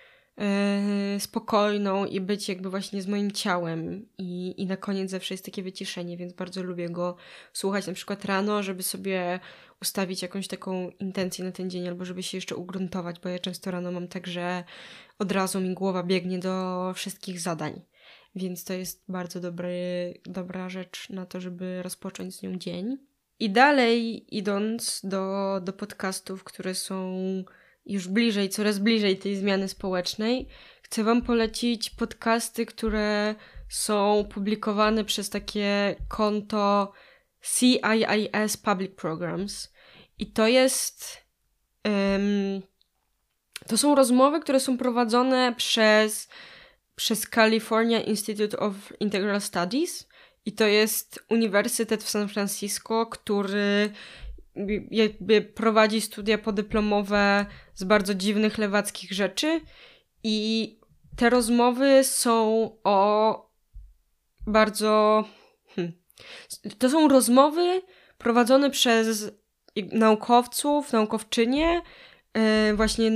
spokojną 1.19 2.05
i 2.05 2.21
być 2.21 2.49
jakby 2.49 2.69
właśnie 2.69 3.01
z 3.01 3.07
moim 3.07 3.31
ciałem. 3.31 4.05
I, 4.17 4.61
I 4.61 4.65
na 4.65 4.77
koniec 4.77 5.11
zawsze 5.11 5.33
jest 5.33 5.45
takie 5.45 5.63
wyciszenie, 5.63 6.17
więc 6.17 6.33
bardzo 6.33 6.63
lubię 6.63 6.89
go 6.89 7.15
słuchać 7.53 7.87
na 7.87 7.93
przykład 7.93 8.25
rano, 8.25 8.63
żeby 8.63 8.83
sobie 8.83 9.39
ustawić 9.81 10.21
jakąś 10.21 10.47
taką 10.47 10.89
intencję 10.99 11.45
na 11.45 11.51
ten 11.51 11.69
dzień, 11.69 11.87
albo 11.87 12.05
żeby 12.05 12.23
się 12.23 12.37
jeszcze 12.37 12.55
ugruntować, 12.55 13.19
bo 13.19 13.29
ja 13.29 13.39
często 13.39 13.71
rano 13.71 13.91
mam 13.91 14.07
tak, 14.07 14.27
że 14.27 14.63
od 15.19 15.31
razu 15.31 15.61
mi 15.61 15.73
głowa 15.73 16.03
biegnie 16.03 16.39
do 16.39 16.93
wszystkich 16.95 17.39
zadań. 17.39 17.81
Więc 18.35 18.63
to 18.63 18.73
jest 18.73 19.03
bardzo 19.07 19.39
dobry, 19.39 20.13
dobra 20.25 20.69
rzecz 20.69 21.09
na 21.09 21.25
to, 21.25 21.41
żeby 21.41 21.83
rozpocząć 21.83 22.35
z 22.35 22.41
nią 22.41 22.55
dzień. 22.55 22.97
I 23.39 23.49
dalej 23.49 24.25
idąc 24.37 25.01
do, 25.03 25.59
do 25.63 25.73
podcastów, 25.73 26.43
które 26.43 26.75
są 26.75 27.15
już 27.85 28.07
bliżej, 28.07 28.49
coraz 28.49 28.79
bliżej 28.79 29.17
tej 29.17 29.35
zmiany 29.35 29.67
społecznej, 29.67 30.47
chcę 30.81 31.03
Wam 31.03 31.21
polecić 31.21 31.89
podcasty, 31.89 32.65
które 32.65 33.35
są 33.69 34.25
publikowane 34.33 35.05
przez 35.05 35.29
takie 35.29 35.95
konto 36.07 36.91
CIIS 37.41 38.57
Public 38.57 38.95
Programs. 38.95 39.73
I 40.19 40.31
to 40.31 40.47
jest. 40.47 41.17
Um, 41.85 42.61
to 43.67 43.77
są 43.77 43.95
rozmowy, 43.95 44.39
które 44.39 44.59
są 44.59 44.77
prowadzone 44.77 45.55
przez, 45.57 46.29
przez 46.95 47.29
California 47.29 48.01
Institute 48.01 48.59
of 48.59 48.73
Integral 48.99 49.41
Studies. 49.41 50.07
I 50.45 50.53
to 50.53 50.65
jest 50.65 51.19
uniwersytet 51.29 52.03
w 52.03 52.09
San 52.09 52.29
Francisco, 52.29 53.05
który 53.05 53.91
jakby 54.91 55.41
prowadzi 55.41 56.01
studia 56.01 56.37
podyplomowe 56.37 57.45
z 57.73 57.83
bardzo 57.83 58.15
dziwnych 58.15 58.57
lewackich 58.57 59.11
rzeczy 59.11 59.61
i 60.23 60.79
te 61.15 61.29
rozmowy 61.29 62.03
są 62.03 62.69
o 62.83 63.51
bardzo. 64.47 65.23
Hmm, 65.75 65.93
to 66.77 66.89
są 66.89 67.07
rozmowy 67.07 67.81
prowadzone 68.17 68.69
przez 68.69 69.31
naukowców, 69.91 70.93
naukowczynie, 70.93 71.81
yy, 72.35 72.75
właśnie 72.75 73.11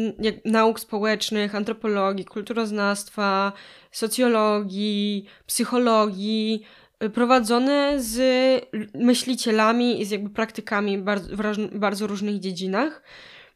nauk 0.46 0.80
społecznych, 0.80 1.56
antropologii, 1.56 2.26
kulturoznawstwa, 2.26 3.54
socjologii, 3.92 5.26
psychologii, 5.46 6.64
prowadzone 7.10 7.94
z 7.98 8.18
myślicielami 8.94 10.02
i 10.02 10.06
z 10.06 10.12
jakby 10.12 10.30
praktykami 10.30 10.98
bardzo, 10.98 11.36
w 11.36 11.78
bardzo 11.78 12.08
różnych 12.08 12.40
dziedzinach. 12.40 13.04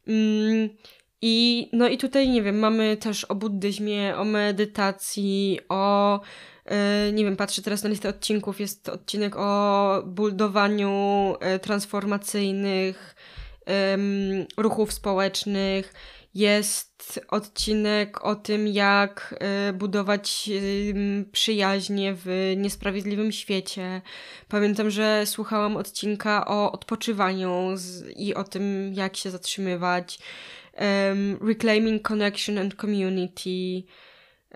Mm, 0.08 0.68
I, 1.22 1.68
no 1.72 1.88
i 1.88 1.98
tutaj, 1.98 2.28
nie 2.28 2.42
wiem, 2.42 2.58
mamy 2.58 2.96
też 2.96 3.24
o 3.24 3.34
buddyzmie, 3.34 4.16
o 4.16 4.24
medytacji, 4.24 5.60
o 5.68 6.20
e, 6.64 7.12
nie 7.12 7.24
wiem, 7.24 7.36
patrzę 7.36 7.62
teraz 7.62 7.82
na 7.82 7.90
listę 7.90 8.08
odcinków, 8.08 8.60
jest 8.60 8.88
odcinek 8.88 9.36
o 9.36 10.02
budowaniu 10.06 11.34
e, 11.40 11.58
transformacyjnych 11.58 13.14
ruchów 14.56 14.92
społecznych, 14.92 15.94
jest 16.34 17.20
odcinek 17.28 18.24
o 18.24 18.34
tym, 18.34 18.68
jak 18.68 19.34
y, 19.68 19.72
budować 19.72 20.50
przyjaźnie 21.32 22.14
w 22.16 22.54
niesprawiedliwym 22.56 23.32
świecie. 23.32 24.02
Pamiętam, 24.48 24.90
że 24.90 25.26
słuchałam 25.26 25.76
odcinka 25.76 26.46
o 26.46 26.72
odpoczywaniu 26.72 27.74
i 28.16 28.34
o 28.34 28.44
tym, 28.44 28.94
jak 28.94 29.16
się 29.16 29.30
zatrzymywać. 29.30 30.18
um, 30.80 31.38
Reclaiming 31.40 32.02
Connection 32.02 32.58
and 32.58 32.74
Community, 32.74 33.86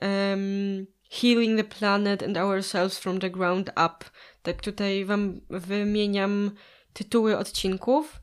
um, 0.02 0.87
Healing 1.10 1.56
the 1.56 1.64
Planet 1.64 2.22
and 2.22 2.37
Ourselves 2.37 2.98
from 2.98 3.20
the 3.20 3.30
Ground 3.30 3.70
Up. 3.76 4.04
Tak 4.42 4.62
tutaj 4.62 5.04
Wam 5.04 5.40
wymieniam 5.50 6.50
tytuły 6.92 7.38
odcinków 7.38 8.20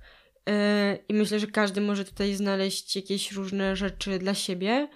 i 1.09 1.13
myślę, 1.13 1.39
że 1.39 1.47
każdy 1.47 1.81
może 1.81 2.05
tutaj 2.05 2.35
znaleźć 2.35 2.95
jakieś 2.95 3.31
różne 3.31 3.75
rzeczy 3.75 4.19
dla 4.19 4.33
siebie. 4.33 4.87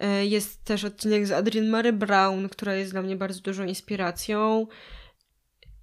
Yy, 0.00 0.26
jest 0.26 0.64
też 0.64 0.84
odcinek 0.84 1.26
z 1.26 1.32
Adrienne 1.32 1.70
Mary 1.70 1.92
Brown, 1.92 2.48
która 2.48 2.74
jest 2.74 2.92
dla 2.92 3.02
mnie 3.02 3.16
bardzo 3.16 3.40
dużą 3.40 3.64
inspiracją. 3.64 4.66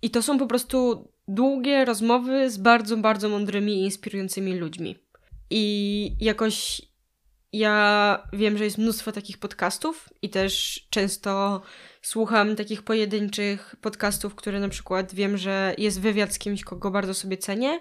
I 0.02 0.10
to 0.10 0.22
są 0.22 0.40
po 0.40 0.48
prostu 0.48 1.08
długie 1.28 1.86
rozmowy 1.86 2.50
z 2.50 2.58
bardzo, 2.58 2.98
bardzo 2.98 3.30
mądrymi 3.30 3.74
i 3.74 3.84
inspirującymi 3.84 4.56
ludźmi. 4.56 4.96
I 5.50 6.16
jakoś 6.20 6.82
ja 7.54 8.28
wiem, 8.34 8.58
że 8.58 8.64
jest 8.64 8.78
mnóstwo 8.78 9.12
takich 9.12 9.38
podcastów 9.38 10.10
i 10.22 10.30
też 10.30 10.82
często 10.90 11.62
słucham 12.02 12.56
takich 12.56 12.84
pojedynczych 12.84 13.76
podcastów, 13.82 14.36
które 14.36 14.60
na 14.60 14.70
przykład 14.70 15.14
wiem, 15.14 15.38
że 15.38 15.76
jest 15.78 16.02
wywiad 16.02 16.34
z 16.34 16.40
kimś, 16.40 16.64
kogo 16.64 16.92
bardzo 16.92 17.14
sobie 17.14 17.38
cenię, 17.38 17.80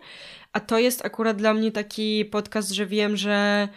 a 0.52 0.60
to 0.60 0.78
jest 0.78 1.04
akurat 1.04 1.36
dla 1.36 1.54
mnie 1.54 1.72
taki 1.72 2.24
podcast, 2.24 2.70
że 2.70 2.86
wiem, 2.86 3.16
że 3.16 3.68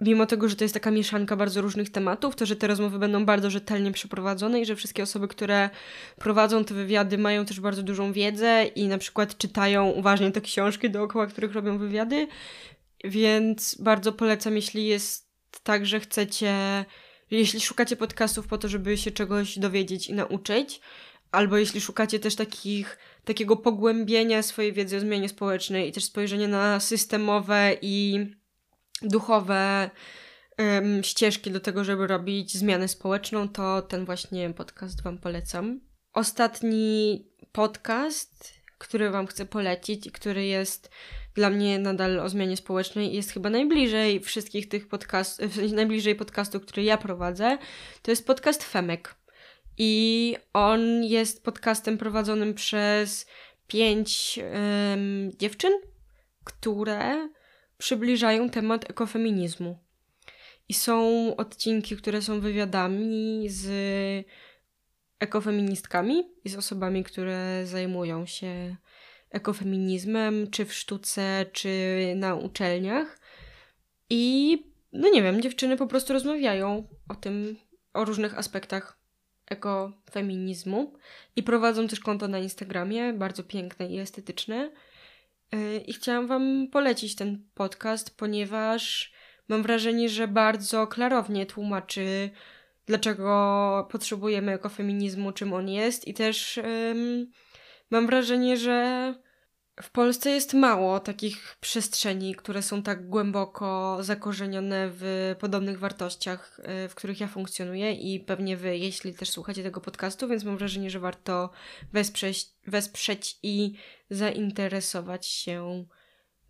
mimo 0.00 0.26
tego, 0.26 0.48
że 0.48 0.56
to 0.56 0.64
jest 0.64 0.74
taka 0.74 0.90
mieszanka 0.90 1.36
bardzo 1.36 1.60
różnych 1.60 1.90
tematów, 1.90 2.36
to 2.36 2.46
że 2.46 2.56
te 2.56 2.66
rozmowy 2.66 2.98
będą 2.98 3.24
bardzo 3.24 3.50
rzetelnie 3.50 3.92
przeprowadzone 3.92 4.60
i 4.60 4.66
że 4.66 4.76
wszystkie 4.76 5.02
osoby, 5.02 5.28
które 5.28 5.70
prowadzą 6.18 6.64
te 6.64 6.74
wywiady, 6.74 7.18
mają 7.18 7.44
też 7.44 7.60
bardzo 7.60 7.82
dużą 7.82 8.12
wiedzę 8.12 8.64
i 8.74 8.88
na 8.88 8.98
przykład 8.98 9.38
czytają 9.38 9.90
uważnie 9.90 10.32
te 10.32 10.40
książki 10.40 10.90
dookoła, 10.90 11.26
których 11.26 11.52
robią 11.52 11.78
wywiady. 11.78 12.28
Więc 13.04 13.76
bardzo 13.82 14.12
polecam, 14.12 14.56
jeśli 14.56 14.86
jest 14.86 15.29
tak, 15.62 15.86
że 15.86 16.00
chcecie, 16.00 16.84
jeśli 17.30 17.60
szukacie 17.60 17.96
podcastów 17.96 18.46
po 18.46 18.58
to, 18.58 18.68
żeby 18.68 18.98
się 18.98 19.10
czegoś 19.10 19.58
dowiedzieć 19.58 20.08
i 20.08 20.14
nauczyć, 20.14 20.80
albo 21.32 21.56
jeśli 21.56 21.80
szukacie 21.80 22.18
też 22.18 22.36
takich, 22.36 22.98
takiego 23.24 23.56
pogłębienia 23.56 24.42
swojej 24.42 24.72
wiedzy 24.72 24.96
o 24.96 25.00
zmianie 25.00 25.28
społecznej 25.28 25.88
i 25.88 25.92
też 25.92 26.04
spojrzenia 26.04 26.48
na 26.48 26.80
systemowe 26.80 27.76
i 27.82 28.26
duchowe 29.02 29.90
um, 30.58 31.04
ścieżki 31.04 31.50
do 31.50 31.60
tego, 31.60 31.84
żeby 31.84 32.06
robić 32.06 32.56
zmianę 32.56 32.88
społeczną, 32.88 33.48
to 33.48 33.82
ten 33.82 34.04
właśnie 34.04 34.50
podcast 34.50 35.02
Wam 35.02 35.18
polecam. 35.18 35.80
Ostatni 36.12 37.24
podcast, 37.52 38.54
który 38.78 39.10
Wam 39.10 39.26
chcę 39.26 39.46
polecić 39.46 40.06
i 40.06 40.10
który 40.10 40.46
jest 40.46 40.90
dla 41.40 41.50
mnie 41.50 41.78
nadal 41.78 42.20
o 42.20 42.28
zmianie 42.28 42.56
społecznej 42.56 43.12
jest 43.12 43.30
chyba 43.30 43.50
najbliżej 43.50 44.20
wszystkich 44.20 44.68
tych 44.68 44.88
podcastów, 44.88 45.50
w 45.50 45.54
sensie 45.56 45.74
najbliżej 45.74 46.14
podcastu, 46.14 46.60
który 46.60 46.82
ja 46.82 46.98
prowadzę, 46.98 47.58
to 48.02 48.10
jest 48.10 48.26
podcast 48.26 48.64
Femek. 48.64 49.14
I 49.78 50.36
on 50.52 51.04
jest 51.04 51.44
podcastem 51.44 51.98
prowadzonym 51.98 52.54
przez 52.54 53.26
pięć 53.66 54.38
um, 54.38 55.30
dziewczyn, 55.38 55.72
które 56.44 57.28
przybliżają 57.78 58.50
temat 58.50 58.90
ekofeminizmu. 58.90 59.78
I 60.68 60.74
są 60.74 61.00
odcinki, 61.36 61.96
które 61.96 62.22
są 62.22 62.40
wywiadami 62.40 63.46
z 63.48 63.66
ekofeministkami 65.18 66.24
i 66.44 66.48
z 66.48 66.56
osobami, 66.56 67.04
które 67.04 67.62
zajmują 67.66 68.26
się 68.26 68.76
ekofeminizmem, 69.30 70.50
czy 70.50 70.64
w 70.64 70.74
sztuce, 70.74 71.46
czy 71.52 71.68
na 72.16 72.34
uczelniach. 72.34 73.18
I 74.10 74.58
no 74.92 75.08
nie 75.08 75.22
wiem, 75.22 75.42
dziewczyny 75.42 75.76
po 75.76 75.86
prostu 75.86 76.12
rozmawiają 76.12 76.88
o 77.08 77.14
tym, 77.14 77.56
o 77.94 78.04
różnych 78.04 78.38
aspektach 78.38 79.00
ekofeminizmu 79.46 80.94
i 81.36 81.42
prowadzą 81.42 81.88
też 81.88 82.00
konto 82.00 82.28
na 82.28 82.38
Instagramie, 82.38 83.12
bardzo 83.12 83.44
piękne 83.44 83.86
i 83.86 83.98
estetyczne. 83.98 84.70
Y, 85.54 85.78
I 85.86 85.92
chciałam 85.92 86.26
Wam 86.26 86.68
polecić 86.72 87.16
ten 87.16 87.44
podcast, 87.54 88.16
ponieważ 88.16 89.12
mam 89.48 89.62
wrażenie, 89.62 90.08
że 90.08 90.28
bardzo 90.28 90.86
klarownie 90.86 91.46
tłumaczy, 91.46 92.30
dlaczego 92.86 93.88
potrzebujemy 93.90 94.52
ekofeminizmu, 94.52 95.32
czym 95.32 95.52
on 95.52 95.68
jest, 95.68 96.08
i 96.08 96.14
też 96.14 96.60
mam 97.90 98.06
wrażenie, 98.06 98.56
że 98.56 99.14
w 99.82 99.90
Polsce 99.90 100.30
jest 100.30 100.54
mało 100.54 101.00
takich 101.00 101.56
przestrzeni, 101.60 102.34
które 102.34 102.62
są 102.62 102.82
tak 102.82 103.08
głęboko 103.08 103.98
zakorzenione 104.00 104.90
w 104.92 105.34
podobnych 105.38 105.78
wartościach, 105.78 106.60
y, 106.84 106.88
w 106.88 106.94
których 106.94 107.20
ja 107.20 107.28
funkcjonuję 107.28 107.92
i 107.92 108.20
pewnie 108.20 108.56
wy, 108.56 108.78
jeśli 108.78 109.14
też 109.14 109.30
słuchacie 109.30 109.62
tego 109.62 109.80
podcastu, 109.80 110.28
więc 110.28 110.44
mam 110.44 110.56
wrażenie, 110.56 110.90
że 110.90 111.00
warto 111.00 111.50
wesprzeć, 111.92 112.46
wesprzeć 112.66 113.38
i 113.42 113.74
zainteresować 114.10 115.26
się 115.26 115.84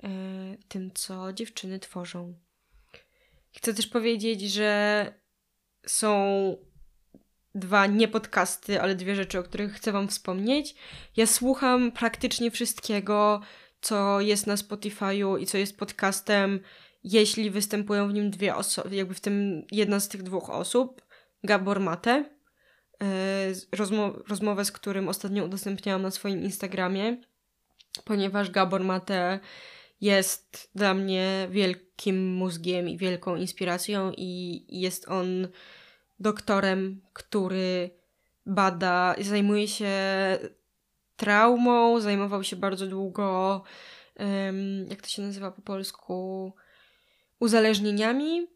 y, 0.04 0.08
tym, 0.68 0.90
co 0.94 1.32
dziewczyny 1.32 1.78
tworzą. 1.78 2.34
Chcę 3.56 3.74
też 3.74 3.86
powiedzieć, 3.86 4.40
że 4.40 5.14
są 5.86 6.56
dwa 7.54 7.86
nie 7.86 8.08
podcasty, 8.08 8.80
ale 8.80 8.94
dwie 8.94 9.16
rzeczy, 9.16 9.38
o 9.38 9.42
których 9.42 9.72
chcę 9.72 9.92
Wam 9.92 10.08
wspomnieć. 10.08 10.74
Ja 11.16 11.26
słucham 11.26 11.92
praktycznie 11.92 12.50
wszystkiego, 12.50 13.40
co 13.80 14.20
jest 14.20 14.46
na 14.46 14.54
Spotify'u 14.54 15.40
i 15.40 15.46
co 15.46 15.58
jest 15.58 15.78
podcastem, 15.78 16.60
jeśli 17.04 17.50
występują 17.50 18.08
w 18.08 18.14
nim 18.14 18.30
dwie 18.30 18.56
osoby, 18.56 18.96
jakby 18.96 19.14
w 19.14 19.20
tym 19.20 19.66
jedna 19.72 20.00
z 20.00 20.08
tych 20.08 20.22
dwóch 20.22 20.50
osób, 20.50 21.02
Gabor 21.44 21.80
Mate, 21.80 22.24
yy, 23.00 23.06
rozmo 23.72 24.12
rozmowę, 24.28 24.64
z 24.64 24.72
którym 24.72 25.08
ostatnio 25.08 25.44
udostępniałam 25.44 26.02
na 26.02 26.10
swoim 26.10 26.42
Instagramie, 26.42 27.16
ponieważ 28.04 28.50
Gabor 28.50 28.84
Mate 28.84 29.40
jest 30.00 30.70
dla 30.74 30.94
mnie 30.94 31.48
wielkim 31.50 32.34
mózgiem 32.34 32.88
i 32.88 32.98
wielką 32.98 33.36
inspiracją 33.36 34.12
i 34.16 34.64
jest 34.68 35.08
on 35.08 35.48
doktorem, 36.20 37.00
który 37.12 37.90
bada, 38.46 39.14
zajmuje 39.20 39.68
się 39.68 39.92
traumą, 41.16 42.00
zajmował 42.00 42.44
się 42.44 42.56
bardzo 42.56 42.86
długo, 42.86 43.62
jak 44.88 45.02
to 45.02 45.08
się 45.08 45.22
nazywa 45.22 45.50
po 45.50 45.62
polsku, 45.62 46.52
uzależnieniami. 47.40 48.46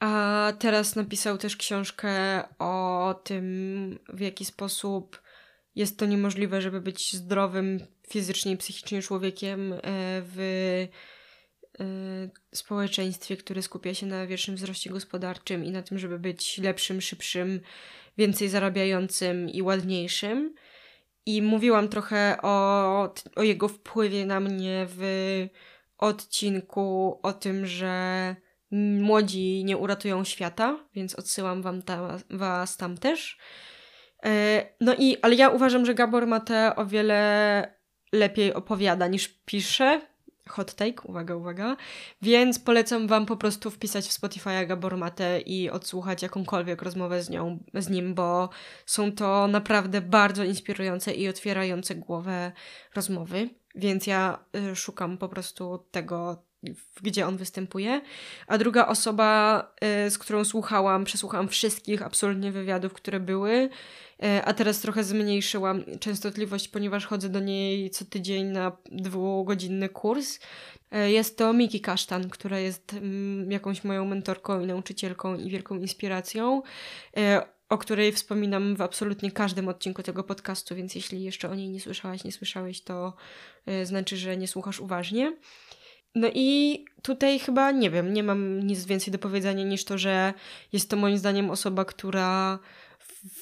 A 0.00 0.52
teraz 0.58 0.96
napisał 0.96 1.38
też 1.38 1.56
książkę 1.56 2.42
o 2.58 3.14
tym, 3.24 3.98
w 4.08 4.20
jaki 4.20 4.44
sposób 4.44 5.22
jest 5.74 5.98
to 5.98 6.06
niemożliwe, 6.06 6.62
żeby 6.62 6.80
być 6.80 7.16
zdrowym 7.16 7.78
fizycznie 8.08 8.52
i 8.52 8.56
psychicznie 8.56 9.02
człowiekiem 9.02 9.72
e, 9.72 9.78
w 10.22 10.88
społeczeństwie, 12.54 13.36
które 13.36 13.62
skupia 13.62 13.94
się 13.94 14.06
na 14.06 14.26
wiecznym 14.26 14.56
wzroście 14.56 14.90
gospodarczym 14.90 15.64
i 15.64 15.70
na 15.70 15.82
tym, 15.82 15.98
żeby 15.98 16.18
być 16.18 16.58
lepszym, 16.58 17.00
szybszym, 17.00 17.60
więcej 18.18 18.48
zarabiającym 18.48 19.48
i 19.48 19.62
ładniejszym. 19.62 20.54
I 21.26 21.42
mówiłam 21.42 21.88
trochę 21.88 22.36
o, 22.42 23.14
o 23.36 23.42
jego 23.42 23.68
wpływie 23.68 24.26
na 24.26 24.40
mnie 24.40 24.86
w 24.88 25.02
odcinku 25.98 27.20
o 27.22 27.32
tym, 27.32 27.66
że 27.66 28.36
młodzi 29.00 29.64
nie 29.64 29.76
uratują 29.76 30.24
świata, 30.24 30.78
więc 30.94 31.14
odsyłam 31.14 31.62
wam 31.62 31.82
ta, 31.82 32.18
was 32.30 32.76
tam 32.76 32.98
też. 32.98 33.38
Y, 34.26 34.28
no 34.80 34.94
i, 34.98 35.16
ale 35.22 35.34
ja 35.34 35.48
uważam, 35.48 35.86
że 35.86 35.94
Gabor 35.94 36.26
Mate 36.26 36.76
o 36.76 36.86
wiele 36.86 37.80
lepiej 38.12 38.54
opowiada 38.54 39.06
niż 39.06 39.28
pisze, 39.28 40.00
hot 40.50 40.74
take, 40.74 41.02
uwaga, 41.02 41.36
uwaga. 41.36 41.76
Więc 42.22 42.58
polecam 42.58 43.06
Wam 43.06 43.26
po 43.26 43.36
prostu 43.36 43.70
wpisać 43.70 44.06
w 44.08 44.12
Spotify 44.12 44.66
Gabormatę 44.66 45.40
i 45.40 45.70
odsłuchać 45.70 46.22
jakąkolwiek 46.22 46.82
rozmowę 46.82 47.22
z 47.22 47.30
nią, 47.30 47.58
z 47.74 47.88
nim, 47.88 48.14
bo 48.14 48.48
są 48.86 49.12
to 49.12 49.46
naprawdę 49.46 50.00
bardzo 50.00 50.44
inspirujące 50.44 51.12
i 51.12 51.28
otwierające 51.28 51.94
głowę 51.94 52.52
rozmowy. 52.94 53.50
Więc 53.74 54.06
ja 54.06 54.44
y, 54.72 54.76
szukam 54.76 55.18
po 55.18 55.28
prostu 55.28 55.86
tego, 55.90 56.42
gdzie 57.02 57.26
on 57.26 57.36
występuje. 57.36 58.00
A 58.46 58.58
druga 58.58 58.86
osoba, 58.86 59.62
y, 60.06 60.10
z 60.10 60.18
którą 60.18 60.44
słuchałam, 60.44 61.04
przesłuchałam 61.04 61.48
wszystkich 61.48 62.02
absolutnie 62.02 62.52
wywiadów, 62.52 62.92
które 62.92 63.20
były, 63.20 63.52
y, 63.52 64.44
a 64.44 64.54
teraz 64.54 64.80
trochę 64.80 65.04
zmniejszyłam 65.04 65.84
częstotliwość, 66.00 66.68
ponieważ 66.68 67.06
chodzę 67.06 67.28
do 67.28 67.40
niej 67.40 67.90
co 67.90 68.04
tydzień 68.04 68.46
na 68.46 68.72
dwugodzinny 68.92 69.88
kurs. 69.88 70.38
Y, 71.06 71.10
jest 71.10 71.38
to 71.38 71.52
Miki 71.52 71.80
Kasztan, 71.80 72.30
która 72.30 72.58
jest 72.58 72.92
mm, 72.92 73.50
jakąś 73.50 73.84
moją 73.84 74.04
mentorką 74.04 74.60
i 74.60 74.66
nauczycielką 74.66 75.36
i 75.36 75.50
wielką 75.50 75.76
inspiracją 75.76 76.62
o 77.68 77.78
której 77.78 78.12
wspominam 78.12 78.76
w 78.76 78.80
absolutnie 78.80 79.32
każdym 79.32 79.68
odcinku 79.68 80.02
tego 80.02 80.24
podcastu, 80.24 80.74
więc 80.74 80.94
jeśli 80.94 81.22
jeszcze 81.22 81.50
o 81.50 81.54
niej 81.54 81.68
nie 81.68 81.80
słyszałaś, 81.80 82.24
nie 82.24 82.32
słyszałeś, 82.32 82.82
to 82.82 83.12
znaczy, 83.84 84.16
że 84.16 84.36
nie 84.36 84.48
słuchasz 84.48 84.80
uważnie. 84.80 85.32
No 86.14 86.28
i 86.34 86.84
tutaj 87.02 87.38
chyba 87.38 87.70
nie 87.70 87.90
wiem, 87.90 88.12
nie 88.12 88.22
mam 88.22 88.60
nic 88.66 88.84
więcej 88.84 89.12
do 89.12 89.18
powiedzenia 89.18 89.64
niż 89.64 89.84
to, 89.84 89.98
że 89.98 90.34
jest 90.72 90.90
to 90.90 90.96
moim 90.96 91.18
zdaniem 91.18 91.50
osoba, 91.50 91.84
która 91.84 92.58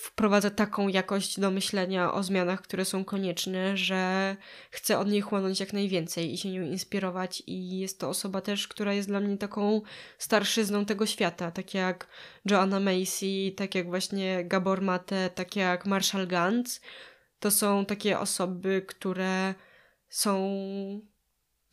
wprowadza 0.02 0.50
taką 0.50 0.88
jakość 0.88 1.40
do 1.40 1.50
myślenia 1.50 2.12
o 2.12 2.22
zmianach, 2.22 2.62
które 2.62 2.84
są 2.84 3.04
konieczne, 3.04 3.76
że 3.76 4.36
chcę 4.70 4.98
od 4.98 5.08
niej 5.08 5.20
chłonąć 5.20 5.60
jak 5.60 5.72
najwięcej 5.72 6.32
i 6.32 6.38
się 6.38 6.50
nią 6.50 6.62
inspirować. 6.62 7.42
I 7.46 7.78
jest 7.78 8.00
to 8.00 8.08
osoba 8.08 8.40
też, 8.40 8.68
która 8.68 8.92
jest 8.92 9.08
dla 9.08 9.20
mnie 9.20 9.38
taką 9.38 9.82
starszyzną 10.18 10.84
tego 10.84 11.06
świata, 11.06 11.50
tak 11.50 11.74
jak 11.74 12.08
Joanna 12.50 12.80
Macy, 12.80 13.52
tak 13.56 13.74
jak 13.74 13.86
właśnie 13.86 14.44
Gabor 14.44 14.82
Mate, 14.82 15.30
tak 15.30 15.56
jak 15.56 15.86
Marshall 15.86 16.26
Gantz. 16.26 16.80
To 17.40 17.50
są 17.50 17.84
takie 17.84 18.18
osoby, 18.18 18.84
które 18.86 19.54
są 20.08 20.50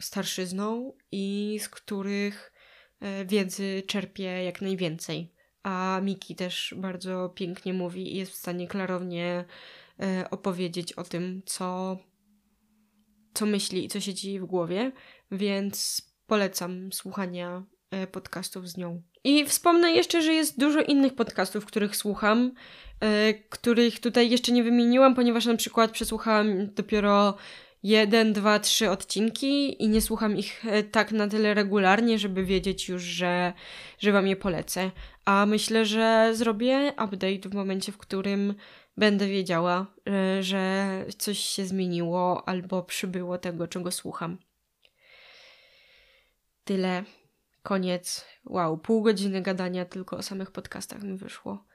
starszyzną 0.01 0.93
i 1.11 1.57
z 1.61 1.69
których 1.69 2.51
e, 2.99 3.25
wiedzy 3.25 3.83
czerpię 3.87 4.43
jak 4.43 4.61
najwięcej. 4.61 5.33
A 5.63 6.01
Miki 6.03 6.35
też 6.35 6.75
bardzo 6.77 7.29
pięknie 7.29 7.73
mówi 7.73 8.13
i 8.13 8.17
jest 8.17 8.31
w 8.31 8.35
stanie 8.35 8.67
klarownie 8.67 9.45
e, 9.99 10.29
opowiedzieć 10.29 10.93
o 10.93 11.03
tym, 11.03 11.41
co, 11.45 11.97
co 13.33 13.45
myśli 13.45 13.85
i 13.85 13.87
co 13.87 13.99
siedzi 13.99 14.39
w 14.39 14.45
głowie, 14.45 14.91
więc 15.31 16.01
polecam 16.27 16.93
słuchania 16.93 17.65
e, 17.91 18.07
podcastów 18.07 18.69
z 18.69 18.77
nią. 18.77 19.01
I 19.23 19.45
wspomnę 19.45 19.91
jeszcze, 19.91 20.21
że 20.21 20.33
jest 20.33 20.59
dużo 20.59 20.81
innych 20.81 21.15
podcastów, 21.15 21.65
których 21.65 21.95
słucham, 21.95 22.51
których 23.49 23.99
tutaj 23.99 24.29
jeszcze 24.29 24.51
nie 24.51 24.63
wymieniłam, 24.63 25.15
ponieważ 25.15 25.45
na 25.45 25.55
przykład 25.55 25.91
przesłuchałam 25.91 26.73
dopiero 26.73 27.37
jeden, 27.85 28.33
dwa, 28.33 28.59
trzy 28.59 28.89
odcinki 28.89 29.83
i 29.83 29.89
nie 29.89 30.01
słucham 30.01 30.37
ich 30.37 30.65
e, 30.65 30.83
tak 30.83 31.11
na 31.11 31.27
tyle 31.27 31.53
regularnie, 31.53 32.19
żeby 32.19 32.45
wiedzieć 32.45 32.89
już, 32.89 33.03
że, 33.03 33.53
że 33.99 34.11
wam 34.11 34.27
je 34.27 34.35
polecę. 34.35 34.91
A 35.25 35.45
myślę, 35.45 35.85
że 35.85 36.31
zrobię 36.33 36.93
update 37.03 37.49
w 37.49 37.53
momencie, 37.53 37.91
w 37.91 37.97
którym 37.97 38.53
będę 38.97 39.27
wiedziała, 39.27 39.85
e, 40.07 40.43
że 40.43 40.89
coś 41.17 41.39
się 41.39 41.65
zmieniło 41.65 42.47
albo 42.47 42.83
przybyło 42.83 43.37
tego, 43.37 43.67
czego 43.67 43.91
słucham. 43.91 44.37
Tyle. 46.63 47.03
Koniec. 47.63 48.25
Wow, 48.45 48.77
pół 48.77 49.01
godziny 49.01 49.41
gadania 49.41 49.85
tylko 49.85 50.17
o 50.17 50.21
samych 50.21 50.51
podcastach 50.51 51.03
mi 51.03 51.17
wyszło. 51.17 51.65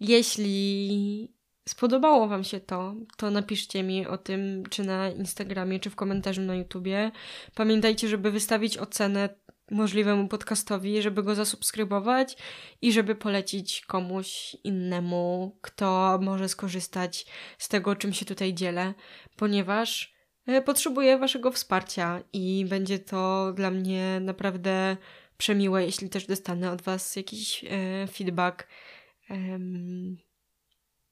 Jeśli 0.00 1.39
spodobało 1.70 2.28
Wam 2.28 2.44
się 2.44 2.60
to, 2.60 2.94
to 3.16 3.30
napiszcie 3.30 3.82
mi 3.82 4.06
o 4.06 4.18
tym, 4.18 4.62
czy 4.70 4.84
na 4.84 5.10
Instagramie, 5.10 5.80
czy 5.80 5.90
w 5.90 5.96
komentarzu 5.96 6.42
na 6.42 6.54
YouTubie. 6.54 7.10
Pamiętajcie, 7.54 8.08
żeby 8.08 8.30
wystawić 8.30 8.78
ocenę 8.78 9.28
możliwemu 9.70 10.28
podcastowi, 10.28 11.02
żeby 11.02 11.22
go 11.22 11.34
zasubskrybować 11.34 12.36
i 12.82 12.92
żeby 12.92 13.14
polecić 13.14 13.80
komuś 13.86 14.56
innemu, 14.64 15.58
kto 15.60 16.18
może 16.22 16.48
skorzystać 16.48 17.26
z 17.58 17.68
tego, 17.68 17.96
czym 17.96 18.12
się 18.12 18.24
tutaj 18.24 18.54
dzielę, 18.54 18.94
ponieważ 19.36 20.14
e, 20.46 20.62
potrzebuję 20.62 21.18
Waszego 21.18 21.52
wsparcia 21.52 22.22
i 22.32 22.66
będzie 22.68 22.98
to 22.98 23.52
dla 23.52 23.70
mnie 23.70 24.20
naprawdę 24.20 24.96
przemiłe, 25.36 25.84
jeśli 25.84 26.08
też 26.08 26.26
dostanę 26.26 26.72
od 26.72 26.82
Was 26.82 27.16
jakiś 27.16 27.64
e, 27.64 28.06
feedback 28.06 28.66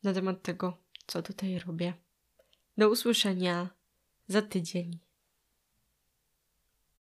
na 0.02 0.14
temat 0.14 0.42
tego, 0.42 0.76
co 1.06 1.22
tutaj 1.22 1.58
robię. 1.58 1.94
Do 2.76 2.90
usłyszenia 2.90 3.68
za 4.26 4.42
tydzień. 4.42 4.98